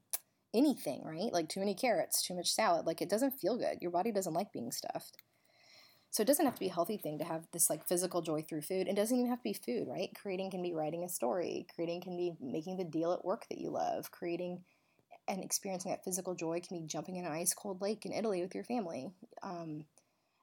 anything, 0.53 1.03
right? 1.05 1.33
Like 1.33 1.49
too 1.49 1.61
many 1.61 1.75
carrots, 1.75 2.23
too 2.23 2.35
much 2.35 2.53
salad. 2.53 2.87
Like 2.87 3.01
it 3.01 3.09
doesn't 3.09 3.39
feel 3.39 3.57
good. 3.57 3.79
Your 3.81 3.91
body 3.91 4.13
doesn't 4.13 4.35
like 4.35 4.53
being 4.53 4.73
stuffed. 4.73 5.19
So 6.11 6.23
it 6.23 6.27
doesn't 6.27 6.45
have 6.45 6.57
to 6.57 6.61
be 6.61 6.69
a 6.69 6.73
healthy 6.73 6.99
thing 6.99 7.19
to 7.19 7.25
have 7.25 7.47
this 7.53 7.71
like 7.71 7.89
physical 7.89 8.21
joy 8.21 8.43
through 8.43 8.63
food. 8.63 8.87
It 8.87 8.97
doesn't 8.97 9.17
even 9.17 9.31
have 9.31 9.39
to 9.39 9.45
be 9.45 9.55
food, 9.55 9.89
right? 9.89 10.11
Creating 10.21 10.51
can 10.51 10.63
be 10.63 10.75
writing 10.75 11.05
a 11.05 11.09
story. 11.09 11.67
Creating 11.75 12.03
can 12.03 12.19
be 12.19 12.35
making 12.39 12.77
the 12.77 12.85
deal 12.85 13.13
at 13.13 13.25
work 13.25 13.47
that 13.49 13.59
you 13.59 13.71
love. 13.71 14.11
Creating 14.11 14.63
and 15.29 15.43
experiencing 15.43 15.91
that 15.91 16.05
physical 16.05 16.35
joy 16.35 16.61
can 16.61 16.79
be 16.81 16.87
jumping 16.87 17.17
in 17.17 17.25
an 17.25 17.33
ice 17.33 17.55
cold 17.55 17.81
lake 17.81 18.05
in 18.05 18.13
Italy 18.13 18.43
with 18.43 18.55
your 18.55 18.65
family. 18.65 19.11
Um, 19.43 19.85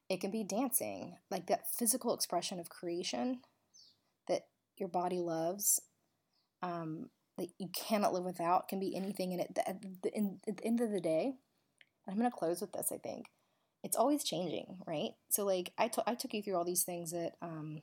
it 0.09 0.21
can 0.21 0.31
be 0.31 0.43
dancing, 0.43 1.17
like 1.29 1.47
that 1.47 1.71
physical 1.71 2.13
expression 2.13 2.59
of 2.59 2.69
creation 2.69 3.41
that 4.27 4.47
your 4.77 4.89
body 4.89 5.19
loves, 5.19 5.81
um, 6.63 7.09
that 7.37 7.49
you 7.59 7.69
cannot 7.73 8.13
live 8.13 8.23
without, 8.23 8.67
can 8.67 8.79
be 8.79 8.95
anything. 8.95 9.33
And 9.33 9.41
at 9.41 9.55
the, 10.01 10.11
in, 10.13 10.39
at 10.47 10.57
the 10.57 10.65
end 10.65 10.81
of 10.81 10.91
the 10.91 11.01
day, 11.01 11.33
I'm 12.07 12.17
going 12.17 12.29
to 12.29 12.35
close 12.35 12.59
with 12.59 12.73
this, 12.73 12.91
I 12.91 12.97
think. 12.97 13.27
It's 13.83 13.95
always 13.95 14.23
changing, 14.23 14.79
right? 14.85 15.11
So, 15.29 15.45
like, 15.45 15.71
I, 15.77 15.87
to- 15.89 16.09
I 16.09 16.15
took 16.15 16.33
you 16.33 16.41
through 16.41 16.57
all 16.57 16.65
these 16.65 16.83
things 16.83 17.11
that 17.11 17.33
um, 17.41 17.81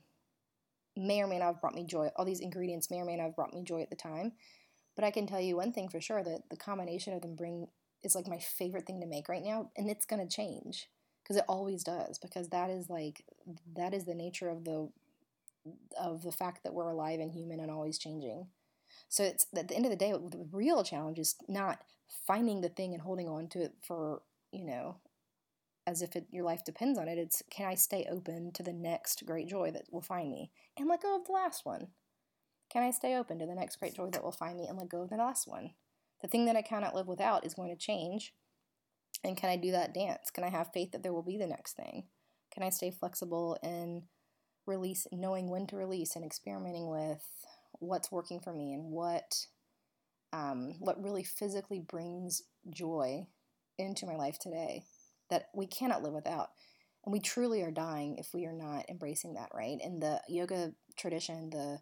may 0.95 1.21
or 1.21 1.27
may 1.27 1.39
not 1.39 1.45
have 1.45 1.61
brought 1.61 1.75
me 1.75 1.85
joy. 1.85 2.09
All 2.15 2.25
these 2.25 2.39
ingredients 2.39 2.91
may 2.91 2.97
or 2.97 3.05
may 3.05 3.15
not 3.15 3.23
have 3.23 3.35
brought 3.35 3.53
me 3.53 3.63
joy 3.63 3.81
at 3.81 3.89
the 3.89 3.95
time. 3.95 4.33
But 4.97 5.05
I 5.05 5.11
can 5.11 5.27
tell 5.27 5.39
you 5.39 5.55
one 5.55 5.71
thing 5.71 5.87
for 5.87 6.01
sure 6.01 6.23
that 6.23 6.49
the 6.49 6.57
combination 6.57 7.13
of 7.13 7.21
them 7.21 7.35
bring 7.35 7.67
is 8.03 8.15
like 8.15 8.27
my 8.27 8.39
favorite 8.39 8.87
thing 8.87 8.99
to 8.99 9.07
make 9.07 9.29
right 9.29 9.43
now, 9.43 9.69
and 9.77 9.89
it's 9.89 10.07
going 10.07 10.27
to 10.27 10.35
change 10.35 10.89
because 11.23 11.37
it 11.37 11.45
always 11.47 11.83
does 11.83 12.17
because 12.17 12.49
that 12.49 12.71
is 12.71 12.89
like 12.89 13.23
that 13.75 13.93
is 13.93 14.05
the 14.05 14.15
nature 14.15 14.49
of 14.49 14.65
the 14.65 14.89
of 15.99 16.23
the 16.23 16.31
fact 16.31 16.63
that 16.63 16.73
we're 16.73 16.89
alive 16.89 17.19
and 17.19 17.31
human 17.31 17.59
and 17.59 17.69
always 17.69 17.99
changing. 17.99 18.47
So 19.07 19.23
it's 19.23 19.45
at 19.55 19.67
the 19.67 19.75
end 19.75 19.85
of 19.85 19.91
the 19.91 19.97
day 19.97 20.11
the 20.11 20.47
real 20.51 20.83
challenge 20.83 21.19
is 21.19 21.35
not 21.47 21.79
finding 22.25 22.61
the 22.61 22.69
thing 22.69 22.93
and 22.93 23.01
holding 23.03 23.27
on 23.27 23.49
to 23.49 23.61
it 23.61 23.73
for 23.85 24.23
you 24.51 24.65
know 24.65 24.97
as 25.85 26.01
if 26.01 26.15
it, 26.15 26.25
your 26.31 26.43
life 26.43 26.65
depends 26.65 26.97
on 26.97 27.07
it. 27.07 27.19
It's 27.19 27.43
can 27.51 27.67
i 27.67 27.75
stay 27.75 28.07
open 28.09 28.51
to 28.53 28.63
the 28.63 28.73
next 28.73 29.25
great 29.27 29.47
joy 29.47 29.69
that 29.71 29.83
will 29.91 30.01
find 30.01 30.31
me? 30.31 30.49
And 30.75 30.89
let 30.89 31.03
go 31.03 31.15
of 31.15 31.25
the 31.25 31.33
last 31.33 31.65
one 31.65 31.89
can 32.69 32.83
i 32.83 32.91
stay 32.91 33.15
open 33.15 33.39
to 33.39 33.45
the 33.45 33.55
next 33.55 33.77
great 33.77 33.95
joy 33.95 34.09
that 34.09 34.23
will 34.23 34.31
find 34.31 34.57
me 34.57 34.67
and 34.67 34.77
let 34.77 34.89
go 34.89 35.01
of 35.01 35.09
the 35.09 35.17
last 35.17 35.47
one 35.47 35.71
the 36.21 36.27
thing 36.27 36.45
that 36.45 36.55
i 36.55 36.61
cannot 36.61 36.95
live 36.95 37.07
without 37.07 37.45
is 37.45 37.53
going 37.53 37.69
to 37.69 37.75
change 37.75 38.33
and 39.23 39.37
can 39.37 39.49
I 39.49 39.57
do 39.57 39.71
that 39.71 39.93
dance? 39.93 40.29
Can 40.31 40.43
I 40.43 40.49
have 40.49 40.71
faith 40.73 40.91
that 40.91 41.03
there 41.03 41.13
will 41.13 41.23
be 41.23 41.37
the 41.37 41.47
next 41.47 41.75
thing? 41.75 42.05
Can 42.53 42.63
I 42.63 42.69
stay 42.69 42.91
flexible 42.91 43.57
and 43.63 44.03
release, 44.65 45.07
knowing 45.11 45.49
when 45.49 45.67
to 45.67 45.75
release 45.75 46.15
and 46.15 46.25
experimenting 46.25 46.89
with 46.89 47.23
what's 47.79 48.11
working 48.11 48.39
for 48.39 48.53
me 48.53 48.73
and 48.73 48.91
what 48.91 49.45
um, 50.33 50.75
what 50.79 51.01
really 51.01 51.23
physically 51.23 51.79
brings 51.79 52.41
joy 52.69 53.27
into 53.77 54.05
my 54.05 54.15
life 54.15 54.37
today 54.39 54.83
that 55.29 55.45
we 55.55 55.65
cannot 55.67 56.03
live 56.03 56.13
without. 56.13 56.49
And 57.05 57.13
we 57.13 57.21
truly 57.21 57.61
are 57.61 57.71
dying 57.71 58.17
if 58.17 58.33
we 58.33 58.45
are 58.45 58.53
not 58.53 58.89
embracing 58.89 59.35
that, 59.35 59.49
right? 59.53 59.77
In 59.81 59.99
the 59.99 60.21
yoga 60.27 60.73
tradition, 60.97 61.49
the 61.49 61.79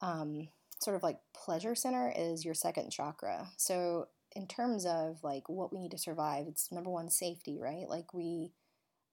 um, 0.00 0.48
sort 0.80 0.96
of 0.96 1.02
like 1.02 1.18
pleasure 1.34 1.74
center 1.74 2.12
is 2.16 2.44
your 2.44 2.54
second 2.54 2.90
chakra. 2.90 3.48
So 3.56 4.08
in 4.34 4.46
terms 4.46 4.86
of 4.86 5.18
like 5.22 5.48
what 5.48 5.72
we 5.72 5.78
need 5.78 5.90
to 5.90 5.98
survive, 5.98 6.46
it's 6.46 6.72
number 6.72 6.90
one 6.90 7.10
safety, 7.10 7.58
right? 7.60 7.88
Like 7.88 8.14
we, 8.14 8.52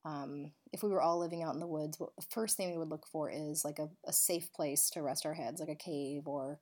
um, 0.06 0.52
if 0.72 0.84
we 0.84 0.90
were 0.90 1.02
all 1.02 1.20
living 1.20 1.44
out 1.44 1.54
in 1.54 1.60
the 1.60 1.68
woods, 1.68 2.00
what, 2.00 2.16
the 2.16 2.26
first 2.30 2.56
thing 2.56 2.72
we 2.72 2.78
would 2.78 2.90
look 2.90 3.08
for 3.08 3.30
is 3.30 3.66
like 3.66 3.80
a, 3.80 3.90
a 4.06 4.14
safe 4.14 4.54
place 4.54 4.90
to 4.92 5.02
rest 5.02 5.26
our 5.26 5.34
heads, 5.34 5.60
like 5.60 5.70
a 5.70 5.76
cave 5.76 6.28
or 6.28 6.60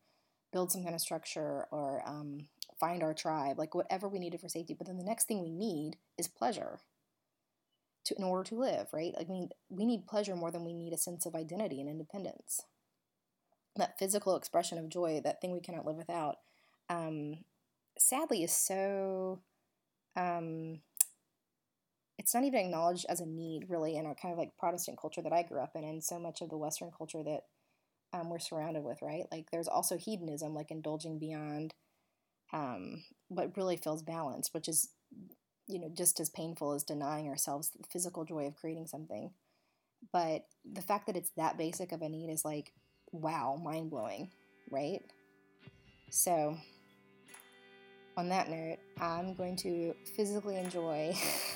build 0.51 0.71
some 0.71 0.83
kind 0.83 0.95
of 0.95 1.01
structure 1.01 1.67
or 1.71 2.01
um, 2.07 2.47
find 2.79 3.03
our 3.03 3.13
tribe, 3.13 3.59
like 3.59 3.75
whatever 3.75 4.07
we 4.07 4.19
needed 4.19 4.39
for 4.39 4.49
safety. 4.49 4.73
But 4.73 4.87
then 4.87 4.97
the 4.97 5.03
next 5.03 5.27
thing 5.27 5.41
we 5.41 5.51
need 5.51 5.97
is 6.17 6.27
pleasure. 6.27 6.79
To, 8.05 8.15
in 8.19 8.23
order 8.23 8.47
to 8.49 8.59
live, 8.59 8.89
right? 8.93 9.13
I 9.19 9.23
mean, 9.23 9.49
we 9.67 9.83
need 9.83 10.05
pleasure 10.05 10.35
more 10.35 10.51
than 10.51 10.63
we 10.63 10.73
need 10.75 10.93
a 10.93 10.97
sense 10.97 11.25
of 11.25 11.33
identity 11.33 11.81
and 11.81 11.89
independence. 11.89 12.61
That 13.75 13.99
physical 13.99 14.35
expression 14.35 14.77
of 14.77 14.89
joy, 14.89 15.21
that 15.23 15.41
thing 15.41 15.51
we 15.51 15.59
cannot 15.59 15.85
live 15.85 15.97
without, 15.97 16.37
um, 16.89 17.39
sadly 17.97 18.43
is 18.43 18.55
so 18.55 19.41
um, 20.15 20.79
it's 22.17 22.33
not 22.33 22.43
even 22.43 22.65
acknowledged 22.65 23.05
as 23.09 23.19
a 23.19 23.25
need 23.25 23.69
really 23.69 23.95
in 23.97 24.05
our 24.05 24.15
kind 24.15 24.31
of 24.31 24.37
like 24.37 24.57
Protestant 24.57 24.97
culture 24.99 25.21
that 25.21 25.33
I 25.33 25.43
grew 25.43 25.61
up 25.61 25.75
in 25.75 25.83
and 25.83 26.03
so 26.03 26.19
much 26.19 26.41
of 26.41 26.49
the 26.49 26.57
Western 26.57 26.91
culture 26.95 27.23
that 27.23 27.41
um, 28.13 28.29
we're 28.29 28.39
surrounded 28.39 28.83
with, 28.83 29.01
right? 29.01 29.23
Like 29.31 29.51
there's 29.51 29.67
also 29.67 29.97
hedonism, 29.97 30.53
like 30.53 30.71
indulging 30.71 31.19
beyond 31.19 31.73
um, 32.53 33.03
what 33.27 33.57
really 33.57 33.75
feels 33.75 34.01
balanced, 34.03 34.53
which 34.53 34.69
is, 34.69 34.89
you 35.67 35.79
know, 35.79 35.89
just 35.95 36.19
as 36.19 36.29
painful 36.29 36.71
as 36.71 36.83
denying 36.83 37.27
ourselves 37.27 37.69
the 37.71 37.83
physical 37.91 38.23
joy 38.23 38.45
of 38.47 38.55
creating 38.55 38.87
something. 38.87 39.31
But 40.13 40.45
the 40.63 40.81
fact 40.81 41.07
that 41.07 41.17
it's 41.17 41.31
that 41.35 41.57
basic 41.57 41.91
of 41.91 42.01
a 42.01 42.09
need 42.09 42.29
is 42.29 42.45
like, 42.45 42.71
wow, 43.21 43.59
mind 43.63 43.89
blowing, 43.89 44.29
right? 44.71 45.01
So 46.09 46.57
on 48.17 48.29
that 48.29 48.49
note, 48.49 48.77
I'm 48.99 49.33
going 49.33 49.55
to 49.57 49.93
physically 50.15 50.57
enjoy 50.57 51.15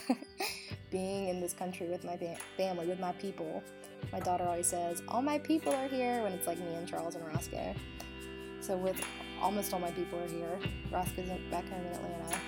being 0.91 1.29
in 1.29 1.39
this 1.39 1.53
country 1.53 1.87
with 1.87 2.03
my 2.03 2.17
family, 2.57 2.87
with 2.87 2.99
my 2.99 3.13
people. 3.13 3.63
My 4.11 4.19
daughter 4.19 4.43
always 4.43 4.67
says, 4.67 5.01
All 5.07 5.21
my 5.21 5.39
people 5.39 5.73
are 5.73 5.87
here 5.87 6.21
when 6.23 6.33
it's 6.33 6.47
like 6.47 6.59
me 6.59 6.73
and 6.75 6.87
Charles 6.87 7.15
and 7.15 7.25
Roscoe. 7.27 7.73
So, 8.61 8.75
with 8.75 9.01
almost 9.41 9.73
all 9.73 9.79
my 9.79 9.91
people 9.91 10.19
are 10.19 10.27
here, 10.27 10.59
Roscoe's 10.91 11.29
back 11.49 11.67
home 11.69 11.85
in 11.85 11.93
Atlanta, 11.93 12.39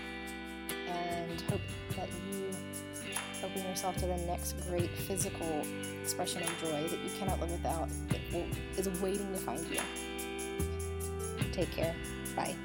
and 0.90 1.42
hope 1.42 1.62
that 1.96 2.10
you 2.30 2.52
open 3.44 3.64
yourself 3.64 3.96
to 3.98 4.06
the 4.06 4.18
next 4.18 4.54
great 4.70 4.90
physical 4.90 5.66
expression 6.02 6.44
of 6.44 6.50
joy 6.60 6.88
that 6.88 7.00
you 7.00 7.10
cannot 7.20 7.40
live 7.40 7.52
without 7.52 7.90
that 8.10 8.20
will, 8.34 8.46
is 8.78 8.88
waiting 9.02 9.32
to 9.34 9.40
find 9.40 9.66
you. 9.68 9.80
Take 11.52 11.72
care. 11.72 11.96
Bye. 12.36 12.56